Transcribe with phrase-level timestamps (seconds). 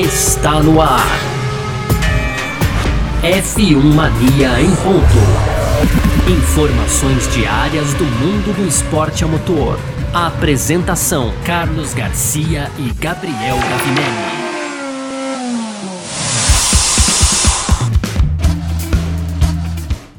[0.00, 1.06] está no ar.
[3.22, 6.30] F1 Mania em ponto.
[6.30, 9.78] Informações diárias do mundo do esporte a motor.
[10.14, 14.42] A apresentação: Carlos Garcia e Gabriel Gavinelli.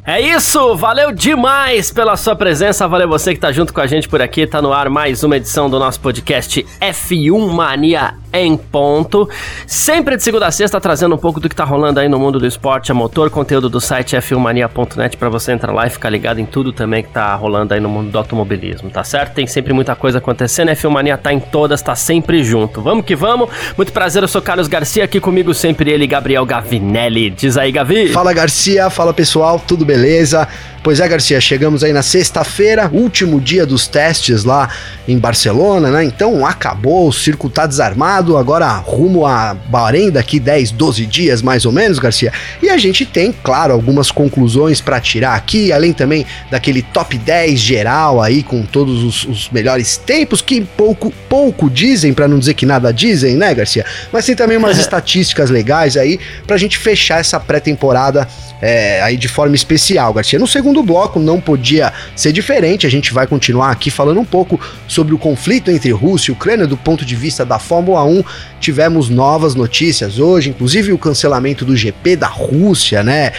[0.05, 4.08] É isso, valeu demais pela sua presença, valeu você que tá junto com a gente
[4.08, 9.29] por aqui, tá no ar mais uma edição do nosso podcast F1 Mania em ponto.
[9.68, 12.39] Sempre de segunda a sexta trazendo um pouco do que tá rolando aí no mundo
[12.39, 16.39] do esporte a motor, conteúdo do site f1mania.net para você entrar lá e ficar ligado
[16.39, 19.33] em tudo também que tá rolando aí no mundo do automobilismo, tá certo?
[19.33, 22.82] Tem sempre muita coisa acontecendo, a F1 Mania tá em todas, tá sempre junto.
[22.82, 23.50] Vamos que vamos.
[23.77, 27.29] Muito prazer, eu sou Carlos Garcia, aqui comigo sempre ele, Gabriel Gavinelli.
[27.29, 28.10] Diz aí, Gavi.
[28.10, 30.47] Fala Garcia, fala pessoal, tudo beleza?
[30.83, 34.69] Pois é, Garcia, chegamos aí na sexta-feira, último dia dos testes lá
[35.08, 36.03] em Barcelona, né?
[36.03, 41.66] Então acabou, o circuito tá desarmado, agora rumo a Bahrein daqui 10, 12 dias mais
[41.66, 42.31] ou menos, Garcia.
[42.61, 47.59] E a gente tem, claro, algumas conclusões para tirar aqui, além também daquele top 10
[47.59, 52.53] geral aí com todos os, os melhores tempos que pouco pouco dizem, para não dizer
[52.53, 53.85] que nada dizem, né, Garcia?
[54.11, 58.27] Mas tem também umas estatísticas legais aí pra gente fechar essa pré-temporada
[58.61, 60.39] é, aí de forma especial, Garcia.
[60.39, 64.59] No segundo bloco não podia ser diferente, a gente vai continuar aqui falando um pouco
[64.87, 68.12] sobre o conflito entre Rússia e Ucrânia do ponto de vista da Fórmula 1.
[68.59, 73.31] Tivemos novas notícias hoje, inclusive o cancelamento do GP da Rússia, né?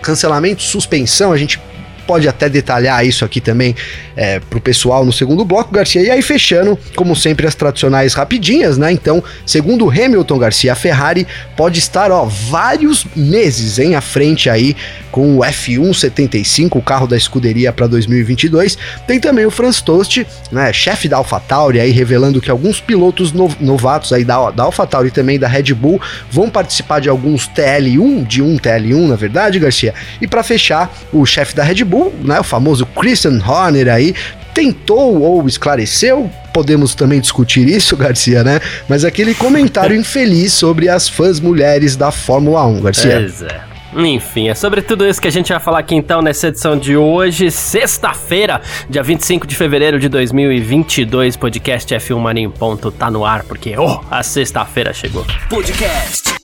[0.00, 1.58] Cancelamento, suspensão, a gente
[2.06, 3.74] pode até detalhar isso aqui também
[4.16, 6.00] é, pro pessoal no segundo bloco, Garcia.
[6.00, 8.92] E aí, fechando, como sempre, as tradicionais rapidinhas, né?
[8.92, 14.76] Então, segundo Hamilton Garcia, a Ferrari pode estar, ó, vários meses em à frente aí
[15.16, 18.78] com o F1 75, o carro da escuderia para 2022.
[19.06, 24.12] Tem também o Franz Tost, né, chefe da AlphaTauri, aí revelando que alguns pilotos novatos
[24.12, 26.00] aí da, da AlphaTauri e também da Red Bull
[26.30, 29.92] vão participar de alguns TL1, de um TL1, na verdade, Garcia.
[30.20, 34.14] E para fechar, o chefe da Red Bull Bull, né, o famoso Christian Horner aí,
[34.52, 38.60] tentou ou esclareceu, podemos também discutir isso, Garcia, né?
[38.86, 43.18] Mas aquele comentário infeliz sobre as fãs mulheres da Fórmula 1, Garcia.
[43.18, 43.75] Pois é.
[43.96, 46.96] Enfim, é sobre tudo isso que a gente vai falar aqui então nessa edição de
[46.96, 51.36] hoje, sexta-feira, dia 25 de fevereiro de 2022.
[51.36, 55.24] Podcast F1 Marinho Ponto tá no ar, porque, oh, a sexta-feira chegou.
[55.48, 56.34] Podcast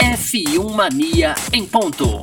[0.00, 2.22] F1 Mania em ponto.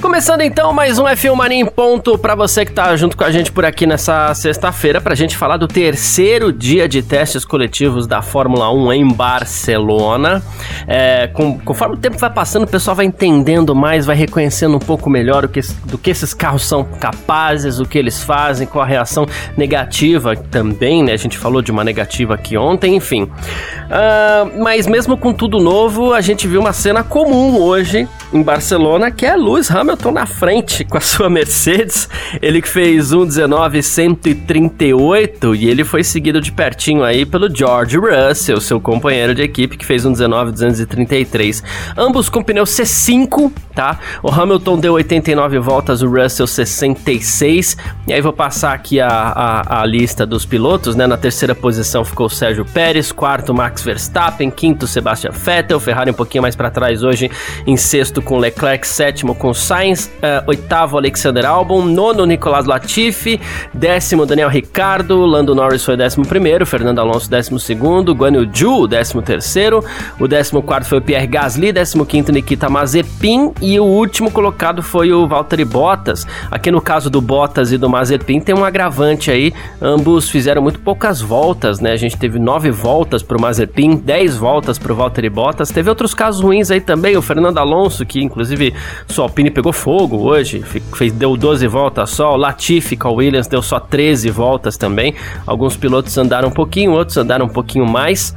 [0.00, 3.30] Começando então mais um F1 Mania em ponto para você que tá junto com a
[3.30, 8.22] gente por aqui nessa sexta-feira pra gente falar do terceiro dia de testes coletivos da
[8.22, 10.42] Fórmula 1 em Barcelona.
[10.88, 14.80] É, com, conforme o tempo vai passando, o pessoal vai entendendo mais, vai reconhecendo um
[14.80, 18.80] pouco melhor o que, do que esses carros são capazes, o que eles fazem, com
[18.80, 21.12] a reação negativa também, né?
[21.12, 23.24] A gente falou de uma negativa aqui ontem, enfim.
[23.24, 29.10] Uh, mas mesmo com tudo novo, a gente viu uma cena comum hoje em Barcelona,
[29.10, 32.08] que é Lewis Hamilton na frente com a sua Mercedes.
[32.40, 38.80] Ele que fez 1:19.138 e ele foi seguido de pertinho aí pelo George Russell, seu
[38.80, 41.64] companheiro de equipe, que fez 1:19.233.
[41.96, 43.98] Ambos com pneu C5, tá?
[44.22, 47.76] O Hamilton deu 89 voltas, o Russell 66.
[48.06, 51.04] E aí vou passar aqui a, a, a lista dos pilotos, né?
[51.06, 56.14] Na terceira posição ficou o Sérgio Pérez, quarto Max Verstappen, quinto Sebastian Vettel, Ferrari um
[56.14, 57.28] pouquinho mais para trás hoje
[57.66, 63.40] em sexto com Leclerc, sétimo com Sainz, uh, oitavo Alexander Albon, nono Nicolas Latifi,
[63.72, 68.86] décimo Daniel Ricardo, Lando Norris foi décimo primeiro, Fernando Alonso décimo segundo, Guan Yu Zhu
[68.86, 69.84] décimo terceiro,
[70.18, 74.82] o décimo quarto foi o Pierre Gasly, décimo quinto Nikita Mazepin e o último colocado
[74.82, 76.26] foi o Valtteri Bottas.
[76.50, 80.80] Aqui no caso do Bottas e do Mazepin tem um agravante aí, ambos fizeram muito
[80.80, 81.92] poucas voltas, né?
[81.92, 85.88] A gente teve nove voltas para o Mazepin, dez voltas para o Valtteri Bottas, teve
[85.88, 88.74] outros casos ruins aí também, o Fernando Alonso que inclusive
[89.06, 93.46] sua Alpine pegou fogo hoje, fez, deu 12 voltas só, o Latifi com a Williams
[93.46, 95.14] deu só 13 voltas também.
[95.46, 98.34] Alguns pilotos andaram um pouquinho, outros andaram um pouquinho mais.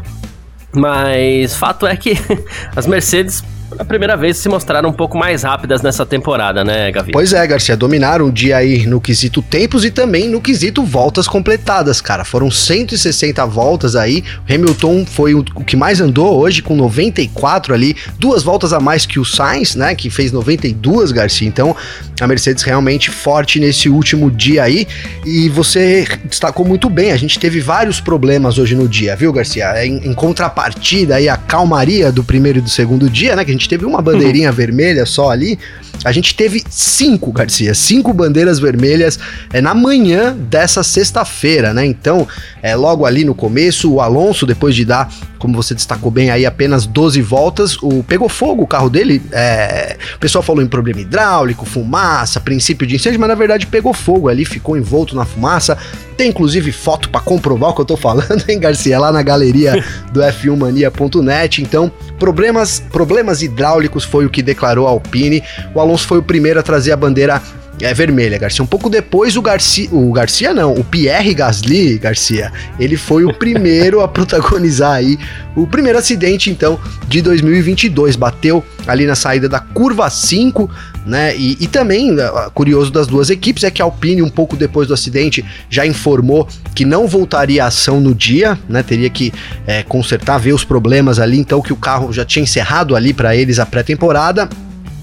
[0.72, 2.14] Mas fato é que
[2.76, 3.44] as Mercedes
[3.74, 7.12] pela primeira vez se mostraram um pouco mais rápidas nessa temporada, né, Gavi?
[7.12, 11.28] Pois é, Garcia, dominaram o dia aí no quesito tempos e também no quesito voltas
[11.28, 12.24] completadas, cara.
[12.24, 14.24] Foram 160 voltas aí.
[14.50, 19.20] Hamilton foi o que mais andou hoje com 94 ali, duas voltas a mais que
[19.20, 21.48] o Sainz, né, que fez 92, Garcia.
[21.48, 21.76] Então,
[22.22, 24.88] a Mercedes realmente forte nesse último dia aí.
[25.26, 29.86] E você destacou muito bem, a gente teve vários problemas hoje no dia, viu, Garcia?
[29.86, 33.54] Em, em contrapartida aí a calmaria do primeiro e do segundo dia, né, que a
[33.54, 34.56] gente gente teve uma bandeirinha uhum.
[34.56, 35.58] vermelha só ali,
[36.04, 39.18] A gente teve cinco, Garcia, cinco bandeiras vermelhas
[39.54, 41.86] é, na manhã dessa sexta-feira, né?
[41.86, 42.28] Então,
[42.62, 46.46] é, logo ali no começo, o Alonso, depois de dar, como você destacou bem aí,
[46.46, 49.22] apenas 12 voltas, o, pegou fogo o carro dele.
[49.32, 53.94] É, o pessoal falou em problema hidráulico, fumaça, princípio de incêndio, mas na verdade pegou
[53.94, 55.78] fogo ali, ficou envolto na fumaça.
[56.16, 59.00] Tem inclusive foto para comprovar o que eu tô falando, hein, Garcia?
[59.00, 61.62] Lá na galeria do f1mania.net.
[61.62, 65.44] Então, problemas, problemas hidráulicos foi o que declarou a Alpine.
[65.74, 67.42] O Alonso foi o primeiro a trazer a bandeira
[67.82, 68.64] é vermelha, Garcia.
[68.64, 73.34] Um pouco depois o Garcia, o Garcia não, o Pierre Gasly, Garcia, ele foi o
[73.34, 75.18] primeiro a protagonizar aí
[75.56, 80.70] o primeiro acidente então de 2022, bateu ali na saída da curva 5,
[81.06, 81.36] né?
[81.36, 82.24] E, e também né,
[82.54, 86.48] curioso das duas equipes é que a Alpine um pouco depois do acidente já informou
[86.74, 88.84] que não voltaria à ação no dia, né?
[88.84, 89.34] Teria que
[89.68, 93.36] é, consertar, ver os problemas ali, então que o carro já tinha encerrado ali para
[93.36, 94.50] eles a pré-temporada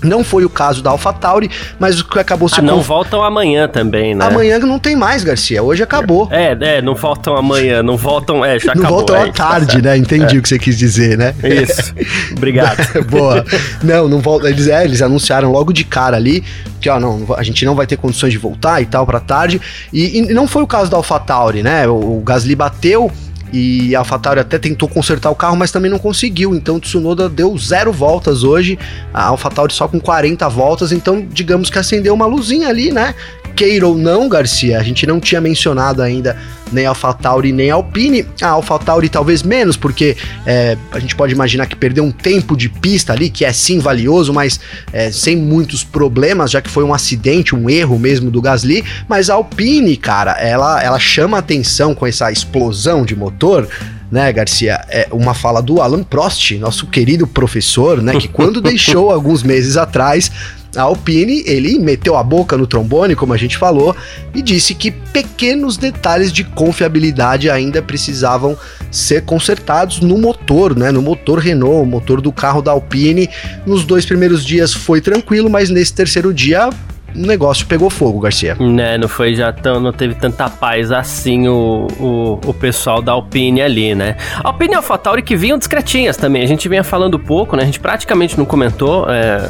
[0.02, 2.61] não foi o caso da AlphaTauri, mas o que acabou se...
[2.61, 4.25] Ah, não voltam amanhã também, né?
[4.25, 5.62] Amanhã não tem mais, Garcia.
[5.62, 6.29] Hoje acabou.
[6.31, 8.44] É, é, não voltam amanhã, não voltam...
[8.44, 9.00] É, já não acabou.
[9.00, 9.97] Não voltam é, à tá tarde, tá né?
[9.97, 10.38] Entendi é.
[10.38, 11.35] o que você quis dizer, né?
[11.43, 11.94] Isso.
[12.37, 12.81] Obrigado.
[13.08, 13.44] Boa.
[13.82, 14.49] Não, não volta...
[14.49, 16.43] Eles, é, eles anunciaram logo de cara ali
[16.81, 19.61] que, ó, não, a gente não vai ter condições de voltar e tal para tarde.
[19.93, 21.87] E, e, não foi o caso da AlphaTauri, né?
[21.87, 23.11] O, o Gasly bateu
[23.52, 26.55] e a AlphaTauri até tentou consertar o carro, mas também não conseguiu.
[26.55, 28.79] Então o Tsunoda deu zero voltas hoje,
[29.12, 33.14] a AlphaTauri só com 40 voltas, então digamos que acendeu uma luzinha ali, né?
[33.60, 36.34] Queira ou não, Garcia, a gente não tinha mencionado ainda
[36.72, 38.24] nem AlphaTauri nem Alpine.
[38.40, 40.16] A AlphaTauri talvez menos, porque
[40.46, 43.78] é, a gente pode imaginar que perdeu um tempo de pista ali, que é sim
[43.78, 44.58] valioso, mas
[44.94, 48.82] é, sem muitos problemas, já que foi um acidente, um erro mesmo do Gasly.
[49.06, 53.68] Mas a Alpine, cara, ela, ela chama atenção com essa explosão de motor
[54.10, 54.84] né, Garcia?
[54.88, 59.76] É uma fala do Alan Prost, nosso querido professor, né, que quando deixou alguns meses
[59.76, 60.32] atrás
[60.76, 63.94] a Alpine, ele meteu a boca no trombone, como a gente falou,
[64.34, 68.56] e disse que pequenos detalhes de confiabilidade ainda precisavam
[68.90, 70.90] ser consertados no motor, né?
[70.90, 73.28] No motor Renault, motor do carro da Alpine.
[73.67, 76.70] Nos dois primeiros dias foi tranquilo, mas nesse terceiro dia
[77.14, 78.54] o negócio pegou fogo, Garcia.
[78.54, 83.12] Né, não foi já tão, não teve tanta paz assim o, o, o pessoal da
[83.12, 84.16] Alpine ali, né?
[84.42, 87.62] Alpine e AlphaTauri que vinham discretinhas também, a gente vinha falando pouco, né?
[87.62, 89.40] A gente praticamente não comentou, é,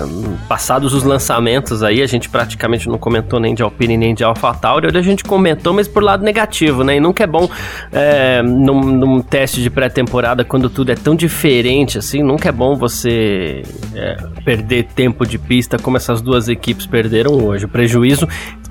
[0.48, 4.86] passados os lançamentos aí, a gente praticamente não comentou nem de Alpine nem de AlphaTauri,
[4.86, 6.96] hoje a gente comentou, mas por lado negativo, né?
[6.96, 7.48] E nunca é bom
[7.92, 12.74] é, num, num teste de pré-temporada, quando tudo é tão diferente assim, nunca é bom
[12.76, 13.62] você
[13.94, 17.66] é, perder tempo de pista como essas duas equipes perderam hoje hoje.
[17.66, 18.26] O prejuízo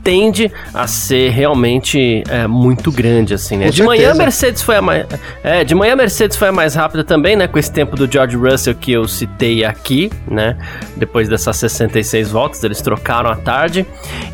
[0.09, 3.65] tende a ser realmente é, muito grande, assim, né?
[3.65, 4.01] Com de certeza.
[4.01, 5.05] manhã a Mercedes foi a mais.
[5.43, 7.47] É, de manhã a Mercedes foi a mais rápida também, né?
[7.47, 10.57] Com esse tempo do George Russell que eu citei aqui, né?
[10.97, 13.85] Depois dessas 66 voltas, eles trocaram à tarde.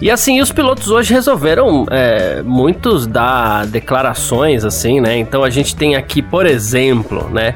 [0.01, 5.18] E assim, os pilotos hoje resolveram é, muitos dar declarações, assim, né?
[5.18, 7.54] Então a gente tem aqui, por exemplo, né?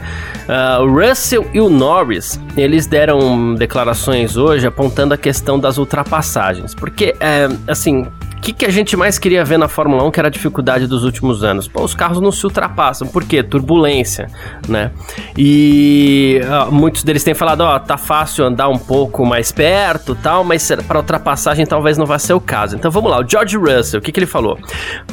[0.50, 6.74] Uh, o Russell e o Norris, eles deram declarações hoje apontando a questão das ultrapassagens.
[6.74, 8.08] Porque, é, assim,
[8.40, 10.88] o que, que a gente mais queria ver na Fórmula 1, que era a dificuldade
[10.88, 11.68] dos últimos anos?
[11.68, 13.06] Pô, os carros não se ultrapassam.
[13.06, 13.44] Por quê?
[13.44, 14.28] Turbulência,
[14.66, 14.92] né?
[15.38, 20.46] E uh, muitos deles têm falado, ó, tá fácil andar um pouco mais perto tal,
[20.46, 22.78] mas para ultrapassagem talvez não vá ser o caso.
[22.78, 24.58] Então vamos lá, o George Russell, o que, que ele falou?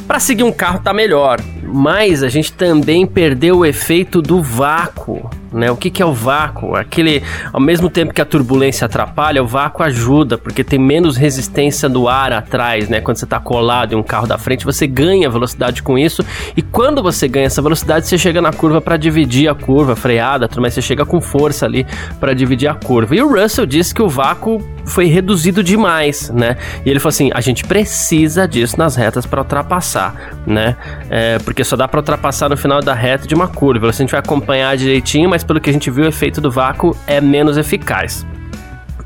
[0.06, 5.28] Para seguir um carro tá melhor, mas a gente também perdeu o efeito do vácuo,
[5.56, 5.70] né?
[5.70, 6.76] O que, que é o vácuo?
[6.76, 7.22] Aquele,
[7.52, 12.08] ao mesmo tempo que a turbulência atrapalha, o vácuo ajuda, porque tem menos resistência do
[12.08, 13.00] ar atrás, né?
[13.00, 16.25] Quando você está colado em um carro da frente, você ganha velocidade com isso,
[16.56, 20.48] e quando você ganha essa velocidade, você chega na curva para dividir a curva, freada,
[20.58, 21.86] mas você chega com força ali
[22.20, 23.16] para dividir a curva.
[23.16, 26.56] E o Russell disse que o vácuo foi reduzido demais, né?
[26.84, 30.76] E ele falou assim: a gente precisa disso nas retas para ultrapassar, né?
[31.10, 33.88] É, porque só dá para ultrapassar no final da reta de uma curva.
[33.88, 36.96] A gente vai acompanhar direitinho, mas pelo que a gente viu, o efeito do vácuo
[37.06, 38.26] é menos eficaz.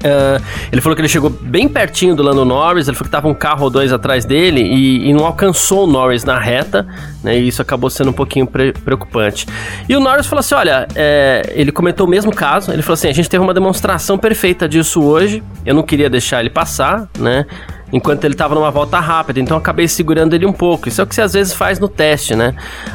[0.00, 0.42] Uh,
[0.73, 3.35] ele falou que ele chegou bem pertinho do Lando Norris, ele falou que tava um
[3.35, 6.87] carro ou dois atrás dele e, e não alcançou o Norris na reta,
[7.23, 7.38] né?
[7.38, 9.47] E isso acabou sendo um pouquinho pre preocupante.
[9.87, 13.09] E o Norris falou assim: olha, é, ele comentou o mesmo caso, ele falou assim:
[13.09, 17.44] a gente teve uma demonstração perfeita disso hoje, eu não queria deixar ele passar, né?
[17.92, 20.88] Enquanto ele estava numa volta rápida, então eu acabei segurando ele um pouco.
[20.88, 22.54] Isso é o que você às vezes faz no teste, né?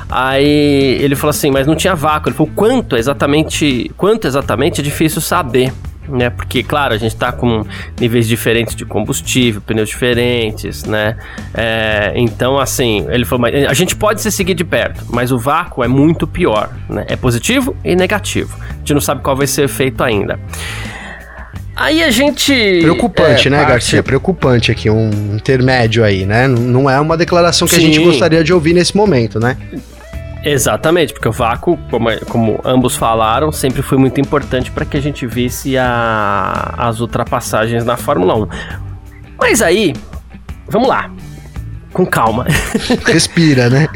[0.09, 2.29] Aí ele falou assim, mas não tinha vácuo.
[2.29, 5.71] Ele falou quanto exatamente, quanto exatamente é difícil saber.
[6.07, 7.65] Né, porque, claro, a gente está com
[7.99, 11.17] níveis diferentes de combustível, pneus diferentes, né?
[11.51, 15.83] É, então, assim, ele falou, a gente pode se seguir de perto, mas o vácuo
[15.83, 17.05] é muito pior, né?
[17.07, 18.55] É positivo e negativo.
[18.69, 20.39] A gente não sabe qual vai ser o efeito ainda.
[21.75, 22.53] Aí a gente.
[22.81, 23.69] Preocupante, é, né, parte...
[23.71, 24.03] Garcia?
[24.03, 26.47] Preocupante aqui, um intermédio aí, né?
[26.47, 27.81] Não é uma declaração que Sim.
[27.81, 29.57] a gente gostaria de ouvir nesse momento, né?
[30.43, 35.01] Exatamente, porque o vácuo, como, como ambos falaram, sempre foi muito importante para que a
[35.01, 38.47] gente visse a, as ultrapassagens na Fórmula 1.
[39.39, 39.93] Mas aí,
[40.67, 41.11] vamos lá,
[41.91, 42.45] com calma.
[43.05, 43.87] Respira, né?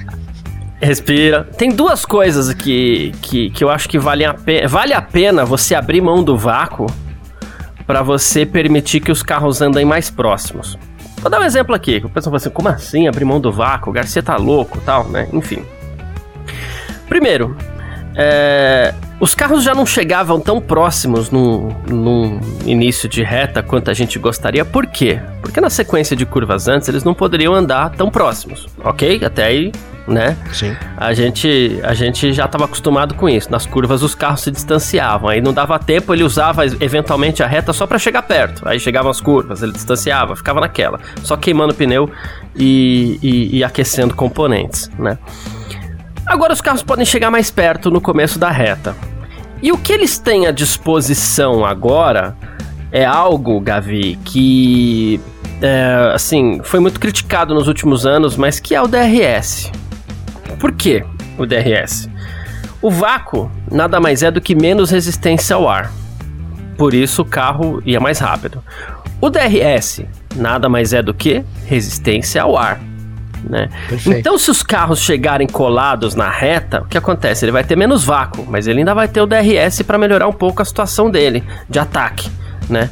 [0.82, 1.44] Respira.
[1.56, 5.46] Tem duas coisas que, que, que eu acho que vale a, pena, vale a pena
[5.46, 6.88] você abrir mão do vácuo
[7.90, 10.78] para você permitir que os carros andem mais próximos.
[11.18, 11.98] Vou dar um exemplo aqui.
[12.06, 13.90] O pessoal fala assim, como assim abrir mão do vácuo?
[13.90, 15.28] O Garcia tá louco tal, né?
[15.34, 15.66] Enfim.
[17.08, 17.58] Primeiro,
[18.22, 23.94] é, os carros já não chegavam tão próximos no, no, início de reta quanto a
[23.94, 24.66] gente gostaria.
[24.66, 25.22] Por quê?
[25.42, 29.24] Porque na sequência de curvas antes eles não poderiam andar tão próximos, ok?
[29.24, 29.72] Até aí,
[30.06, 30.36] né?
[30.52, 30.76] Sim.
[30.98, 33.50] A gente, a gente já estava acostumado com isso.
[33.50, 35.30] Nas curvas os carros se distanciavam.
[35.30, 38.68] Aí não dava tempo, ele usava eventualmente a reta só para chegar perto.
[38.68, 42.12] Aí chegavam as curvas, ele distanciava, ficava naquela, só queimando o pneu
[42.54, 45.18] e, e, e aquecendo componentes, né?
[46.30, 48.96] Agora os carros podem chegar mais perto no começo da reta.
[49.64, 52.38] E o que eles têm à disposição agora
[52.92, 55.20] é algo, Gavi, que
[55.60, 59.72] é, assim foi muito criticado nos últimos anos, mas que é o DRS.
[60.60, 61.04] Por que
[61.36, 62.08] o DRS?
[62.80, 65.92] O vácuo nada mais é do que menos resistência ao ar.
[66.78, 68.64] Por isso o carro ia mais rápido.
[69.20, 70.06] O DRS
[70.36, 72.80] nada mais é do que resistência ao ar
[73.44, 73.70] né?
[74.06, 77.46] Então, se os carros chegarem colados na reta, o que acontece?
[77.46, 80.34] Ele vai ter menos vácuo, mas ele ainda vai ter o DRS para melhorar um
[80.34, 82.30] pouco a situação dele de ataque,
[82.70, 82.90] né?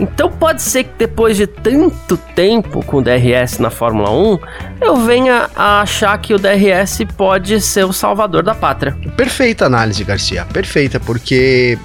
[0.00, 4.38] Então pode ser que depois de tanto tempo com o DRS na Fórmula 1,
[4.80, 8.96] eu venha a achar que o DRS pode ser o salvador da pátria.
[9.14, 10.46] Perfeita análise, Garcia.
[10.46, 11.78] Perfeita, porque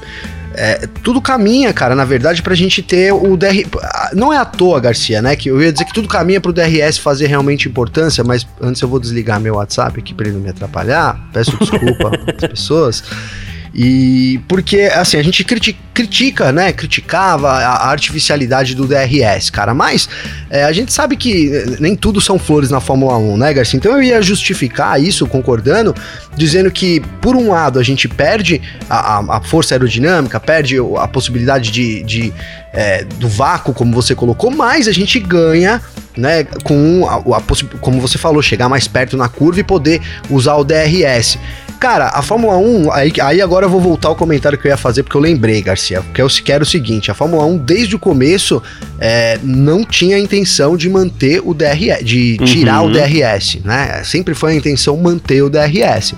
[0.58, 3.66] é, tudo caminha, cara, na verdade, pra gente ter o DR.
[4.14, 5.36] Não é à toa, Garcia, né?
[5.36, 8.88] Que eu ia dizer que tudo caminha pro DRS fazer realmente importância, mas antes eu
[8.88, 11.30] vou desligar meu WhatsApp aqui pra ele não me atrapalhar.
[11.34, 13.04] Peço desculpa às pessoas.
[13.78, 16.72] E porque, assim, a gente critica, né?
[16.72, 19.74] Criticava a artificialidade do DRS, cara.
[19.74, 20.08] Mas
[20.50, 23.78] é, a gente sabe que nem tudo são flores na Fórmula 1, né, Garcia?
[23.78, 25.94] Então eu ia justificar isso, concordando,
[26.38, 31.70] dizendo que, por um lado, a gente perde a, a força aerodinâmica, perde a possibilidade
[31.70, 32.34] de, de
[32.72, 35.82] é, do vácuo, como você colocou, mas a gente ganha
[36.16, 37.42] né, com a, a
[37.82, 41.38] como você falou, chegar mais perto na curva e poder usar o DRS.
[41.80, 44.78] Cara, a Fórmula 1, aí, aí agora eu vou voltar ao comentário que eu ia
[44.78, 48.00] fazer, porque eu lembrei, Garcia, que eu quero o seguinte, a Fórmula 1, desde o
[48.00, 48.62] começo,
[49.00, 52.90] é, não tinha a intenção de manter o DRS, de tirar uhum.
[52.90, 54.02] o DRS, né?
[54.04, 56.16] Sempre foi a intenção manter o DRS.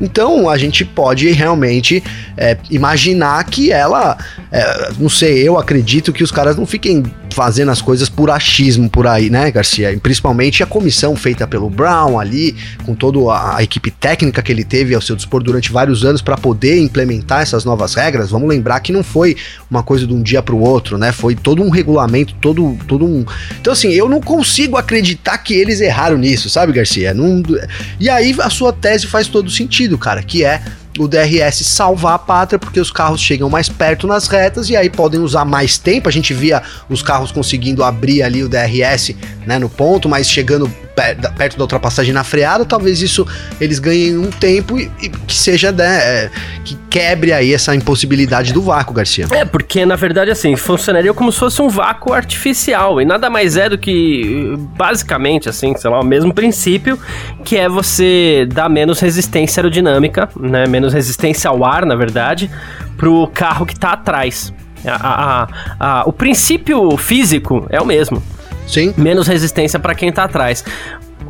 [0.00, 2.02] Então a gente pode realmente
[2.36, 4.16] é, imaginar que ela,
[4.50, 7.02] é, não sei, eu acredito que os caras não fiquem
[7.38, 9.96] fazendo as coisas por achismo por aí, né, Garcia?
[10.02, 14.64] Principalmente a comissão feita pelo Brown ali, com toda a, a equipe técnica que ele
[14.64, 18.30] teve ao seu dispor durante vários anos para poder implementar essas novas regras.
[18.30, 19.36] Vamos lembrar que não foi
[19.70, 21.12] uma coisa de um dia para o outro, né?
[21.12, 23.24] Foi todo um regulamento, todo, todo um.
[23.60, 27.14] Então, assim, eu não consigo acreditar que eles erraram nisso, sabe, Garcia?
[27.14, 27.40] Não...
[28.00, 30.60] E aí a sua tese faz todo sentido, cara, que é
[30.98, 34.90] o DRS salvar a pátria, porque os carros chegam mais perto nas retas e aí
[34.90, 36.08] podem usar mais tempo.
[36.08, 39.14] A gente via os carros conseguindo abrir ali o DRS
[39.46, 40.70] né, no ponto, mas chegando
[41.36, 43.26] perto da ultrapassagem na freada, talvez isso
[43.60, 46.30] eles ganhem um tempo e, e que seja né, é,
[46.64, 49.26] que quebre aí essa impossibilidade do vácuo, Garcia.
[49.30, 53.56] É, porque na verdade assim, funcionaria como se fosse um vácuo artificial e nada mais
[53.56, 56.98] é do que basicamente assim, sei lá, o mesmo princípio,
[57.44, 62.50] que é você dar menos resistência aerodinâmica, né, menos resistência ao ar, na verdade,
[62.96, 64.52] pro carro que tá atrás.
[64.86, 65.48] A, a,
[65.80, 68.22] a, o princípio físico é o mesmo.
[68.68, 68.94] Sim.
[68.96, 70.64] Menos resistência para quem tá atrás.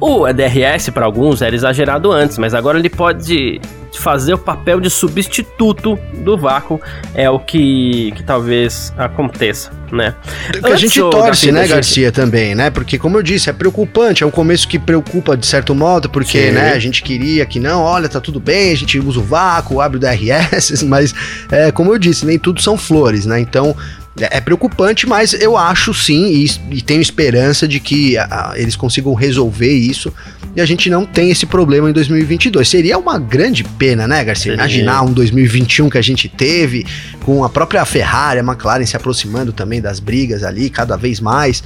[0.01, 3.61] O DRS para alguns era exagerado antes, mas agora ele pode
[3.99, 6.81] fazer o papel de substituto do vácuo,
[7.15, 10.15] é o que, que talvez aconteça, né?
[10.53, 12.71] Que a gente torce, né, Garcia, também, né?
[12.71, 16.47] Porque, como eu disse, é preocupante, é um começo que preocupa de certo modo, porque,
[16.47, 16.53] Sim.
[16.53, 19.81] né, a gente queria que não, olha, tá tudo bem, a gente usa o vácuo,
[19.81, 21.15] abre o DRS, mas,
[21.51, 23.41] é, como eu disse, nem tudo são flores, né?
[23.41, 23.75] Então,
[24.21, 28.77] é, é preocupante, mas eu acho sim e, e tenho esperança de que a, eles
[28.77, 30.13] consigam resolver isso
[30.57, 32.69] e a gente não tem esse problema em 2022.
[32.69, 34.55] Seria uma grande pena, né, Garcia?
[34.55, 36.87] Imaginar um 2021 que a gente teve
[37.25, 41.63] com a própria Ferrari, a McLaren se aproximando também das brigas ali cada vez mais.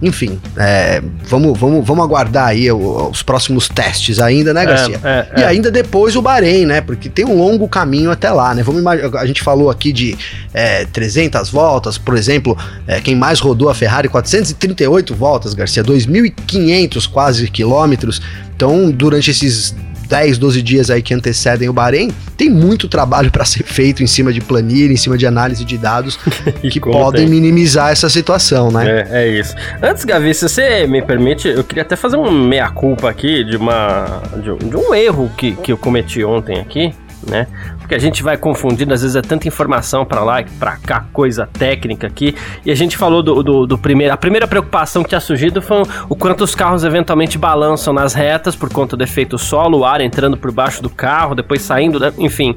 [0.00, 5.00] Enfim, é, vamos, vamos, vamos aguardar aí os próximos testes ainda, né, é, Garcia?
[5.02, 6.80] É, é, e ainda depois o Bahrein, né?
[6.80, 8.62] Porque tem um longo caminho até lá, né?
[8.62, 10.16] Vamos a gente falou aqui de
[10.52, 17.08] é, 300 voltas, por exemplo, é, quem mais rodou a Ferrari, 438 voltas, Garcia, 2.500
[17.08, 18.20] quase quilômetros.
[18.54, 19.74] Então, durante esses
[20.06, 24.06] 10, 12 dias aí que antecedem o Bahrein, tem muito trabalho para ser feito em
[24.06, 26.18] cima de planilha, em cima de análise de dados
[26.70, 29.06] que podem minimizar essa situação, né?
[29.10, 29.54] É, é, isso.
[29.82, 34.22] Antes, Gavi, se você me permite, eu queria até fazer um meia-culpa aqui de, uma,
[34.36, 36.92] de, de um erro que, que eu cometi ontem aqui
[37.28, 37.46] né?
[37.78, 41.04] Porque a gente vai confundindo, às vezes é tanta informação para lá e para cá,
[41.12, 42.34] coisa técnica aqui.
[42.64, 44.12] E a gente falou do, do, do, primeiro.
[44.12, 48.56] A primeira preocupação que tinha surgido foi o quanto os carros eventualmente balançam nas retas
[48.56, 52.12] por conta do efeito solo, o ar entrando por baixo do carro, depois saindo, né?
[52.18, 52.56] enfim.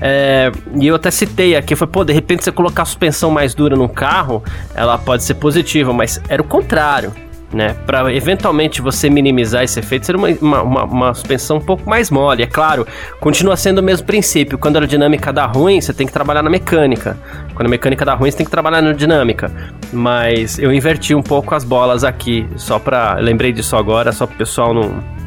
[0.00, 0.50] É,
[0.80, 3.76] e eu até citei aqui, foi, pô, de repente você colocar a suspensão mais dura
[3.76, 4.42] no carro,
[4.74, 7.12] ela pode ser positiva, mas era o contrário
[7.52, 7.74] né?
[7.86, 12.10] Para eventualmente você minimizar esse efeito, ser uma, uma, uma, uma, suspensão um pouco mais
[12.10, 12.42] mole.
[12.42, 12.86] É claro,
[13.18, 14.58] continua sendo o mesmo princípio.
[14.58, 17.16] Quando a aerodinâmica dá ruim, você tem que trabalhar na mecânica.
[17.54, 19.50] Quando a mecânica dá ruim, você tem que trabalhar na dinâmica.
[19.92, 24.34] Mas eu inverti um pouco as bolas aqui, só para lembrei disso agora, só para
[24.34, 25.19] o pessoal não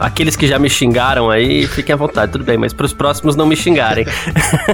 [0.00, 3.36] aqueles que já me xingaram aí, fiquem à vontade, tudo bem, mas para os próximos
[3.36, 4.06] não me xingarem.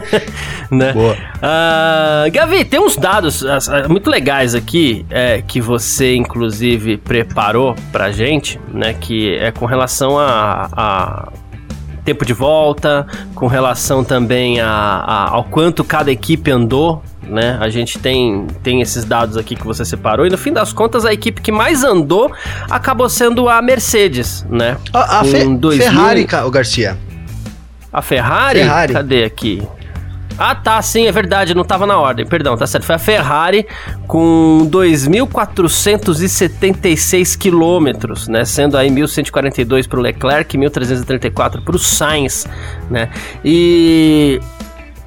[0.70, 0.92] né?
[0.92, 1.14] Boa.
[1.14, 8.10] Uh, Gavi, tem uns dados uh, muito legais aqui é, que você, inclusive, preparou pra
[8.10, 8.94] gente, né?
[8.94, 11.32] Que é com relação a, a
[12.04, 17.02] tempo de volta, com relação também a, a, ao quanto cada equipe andou
[17.32, 17.56] né?
[17.60, 21.04] A gente tem, tem esses dados aqui que você separou e no fim das contas
[21.04, 22.30] a equipe que mais andou
[22.70, 24.76] acabou sendo a Mercedes, né?
[24.92, 25.82] A, a Fe 2000...
[25.82, 26.98] Ferrari, o Garcia.
[27.92, 28.60] A Ferrari?
[28.60, 28.92] Ferrari?
[28.92, 29.62] Cadê aqui?
[30.38, 32.84] Ah, tá, sim, é verdade, não tava na ordem, perdão, tá certo.
[32.84, 33.66] Foi a Ferrari
[34.06, 38.42] com 2.476 quilômetros, né?
[38.44, 42.46] Sendo aí 1.142 para o Leclerc, 1.334 para o Sainz,
[42.90, 43.10] né?
[43.44, 44.40] E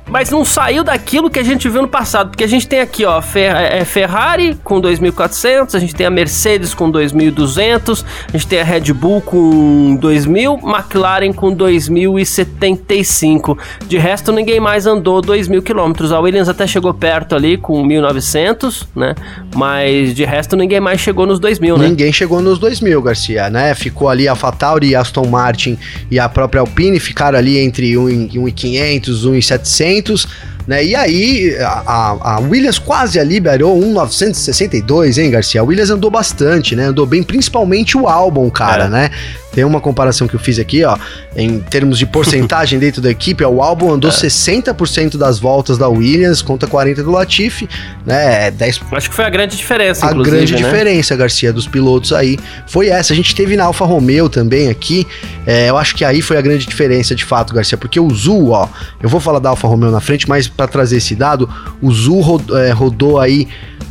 [0.08, 3.06] mas não saiu daquilo que a gente viu no passado, porque a gente tem aqui,
[3.06, 8.32] ó, Fer é, é Ferrari com 2.400, a gente tem a Mercedes com 2.200, a
[8.32, 13.58] gente tem a Red Bull com 2.000, McLaren com 2.075.
[13.88, 16.12] De resto, ninguém mais andou 2.000 quilômetros.
[16.12, 19.16] A Williams até chegou perto ali com 1.900, né?
[19.56, 21.88] Mas de resto, ninguém mais chegou nos 2.000, né?
[21.88, 23.74] Ninguém chegou nos 2.000, Garcia, né?
[23.74, 25.78] Ficou ali a AlphaTauri, Aston Martin
[26.12, 30.28] e a própria Alpine ficaram ali entre 1.500, 1.700 momentos
[30.68, 30.84] né?
[30.84, 35.62] E aí a, a, Williams quase ali liberou um 962, hein, Garcia?
[35.62, 36.86] A Williams andou bastante, né?
[36.86, 38.90] Andou bem, principalmente o álbum, cara, é.
[38.90, 39.12] né?
[39.52, 40.98] Tem uma comparação que eu fiz aqui, ó,
[41.34, 44.14] em termos de porcentagem dentro da equipe, ó, o álbum andou é.
[44.14, 47.70] 60% das voltas da Williams contra 40 do Latifi,
[48.06, 48.52] né?
[48.52, 50.58] 10 Acho que foi a grande diferença, A grande né?
[50.58, 53.14] diferença, Garcia, dos pilotos aí foi essa.
[53.14, 55.08] A gente teve na Alfa Romeo também aqui,
[55.48, 58.50] é, eu acho que aí foi a grande diferença de fato, Garcia, porque o Zul,
[58.50, 58.68] ó,
[59.02, 61.50] eu vou falar da Alfa Romeo na frente, mas para trazer esse dado,
[61.82, 63.48] o Zul rodou, é, rodou aí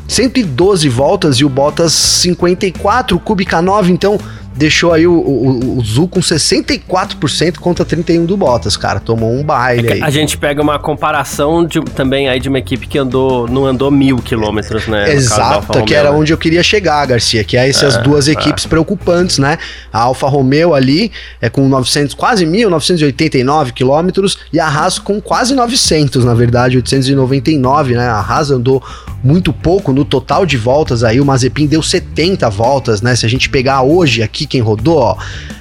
[0.08, 4.18] 112 voltas e o Bottas 54, o Kubica 9, então
[4.56, 9.00] deixou aí o, o, o Zul com 64% contra 31% do Bottas, cara.
[9.00, 10.02] Tomou um baile é aí.
[10.02, 13.90] A gente pega uma comparação de, também aí de uma equipe que andou, não andou
[13.90, 15.12] mil quilômetros, né?
[15.12, 18.32] Exato, que era onde eu queria chegar, Garcia, que é essas é, duas é.
[18.32, 18.68] equipes é.
[18.68, 19.58] preocupantes, né?
[19.92, 25.20] A Alfa Romeo ali é com 900, quase mil, 989 quilômetros e a Haas com
[25.20, 28.06] quase 900, na verdade, 899, né?
[28.08, 28.82] A Haas andou
[29.24, 33.16] muito pouco no total de voltas aí, o Mazepin deu 70 voltas, né?
[33.16, 35.16] Se a gente pegar hoje aqui quem rodou, ó,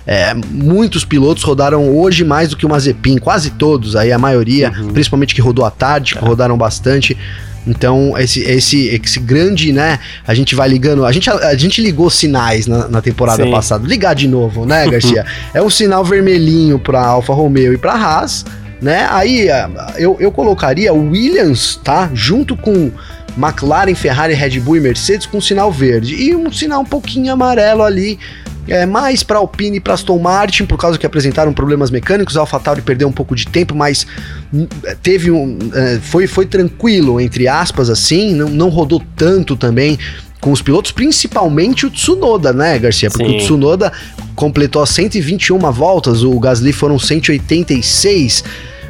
[0.06, 4.74] é, muitos pilotos rodaram hoje mais do que o Mazepin, quase todos aí, a maioria,
[4.78, 4.92] uhum.
[4.92, 6.28] principalmente que rodou à tarde, que é.
[6.28, 7.18] rodaram bastante.
[7.66, 9.98] Então, esse, esse, esse grande, né?
[10.28, 11.06] A gente vai ligando.
[11.06, 13.52] A gente, a, a gente ligou sinais na, na temporada Sim.
[13.52, 13.88] passada.
[13.88, 15.26] Ligar de novo, né, Garcia?
[15.54, 18.44] é um sinal vermelhinho para Alfa Romeo e para Haas,
[18.82, 19.08] né?
[19.10, 19.48] Aí
[19.96, 22.12] eu, eu colocaria o Williams, tá?
[22.14, 22.92] Junto com
[23.38, 26.16] McLaren, Ferrari, Red Bull e Mercedes com sinal verde.
[26.16, 28.20] E um sinal um pouquinho amarelo ali
[28.68, 32.38] é, mais para Alpine e para Aston Martin, por causa que apresentaram problemas mecânicos.
[32.38, 34.08] A AlphaTauri perdeu um pouco de tempo, mas
[34.54, 34.68] hum,
[35.02, 35.58] teve um.
[35.74, 39.98] É, foi, foi tranquilo, entre aspas, assim, não, não rodou tanto também
[40.40, 43.10] com os pilotos, principalmente o Tsunoda, né, Garcia?
[43.10, 43.36] Porque Sim.
[43.36, 43.94] o Tsunoda
[44.36, 48.44] completou 121 voltas, o Gasly foram 186,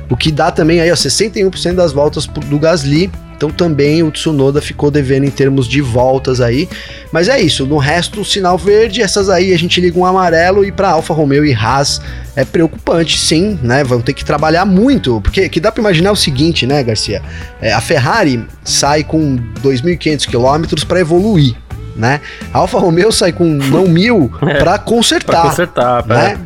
[0.10, 3.10] o que dá também aí, ó, 61% das voltas do Gasly
[3.44, 6.70] então também o Tsunoda ficou devendo em termos de voltas aí.
[7.12, 10.64] Mas é isso, no resto o sinal verde, essas aí a gente liga um amarelo
[10.64, 12.02] e para Alfa Romeo e Haas
[12.38, 13.84] é preocupante, sim, né?
[13.84, 17.22] Vão ter que trabalhar muito, porque que dá para imaginar o seguinte, né, Garcia?
[17.62, 21.54] É, a Ferrari sai com 2.500 quilômetros para evoluir,
[21.98, 22.22] né?
[22.54, 25.42] A Alfa Romeo sai com não mil é, para consertar.
[25.42, 26.40] Pra consertar, né?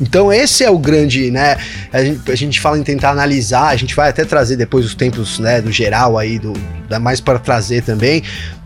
[0.00, 1.56] Então esse é o grande, né?
[1.92, 4.94] A gente, a gente, fala em tentar analisar, a gente vai até trazer depois os
[4.94, 6.52] tempos, né, do geral aí, do,
[6.88, 8.22] dá mais para trazer também,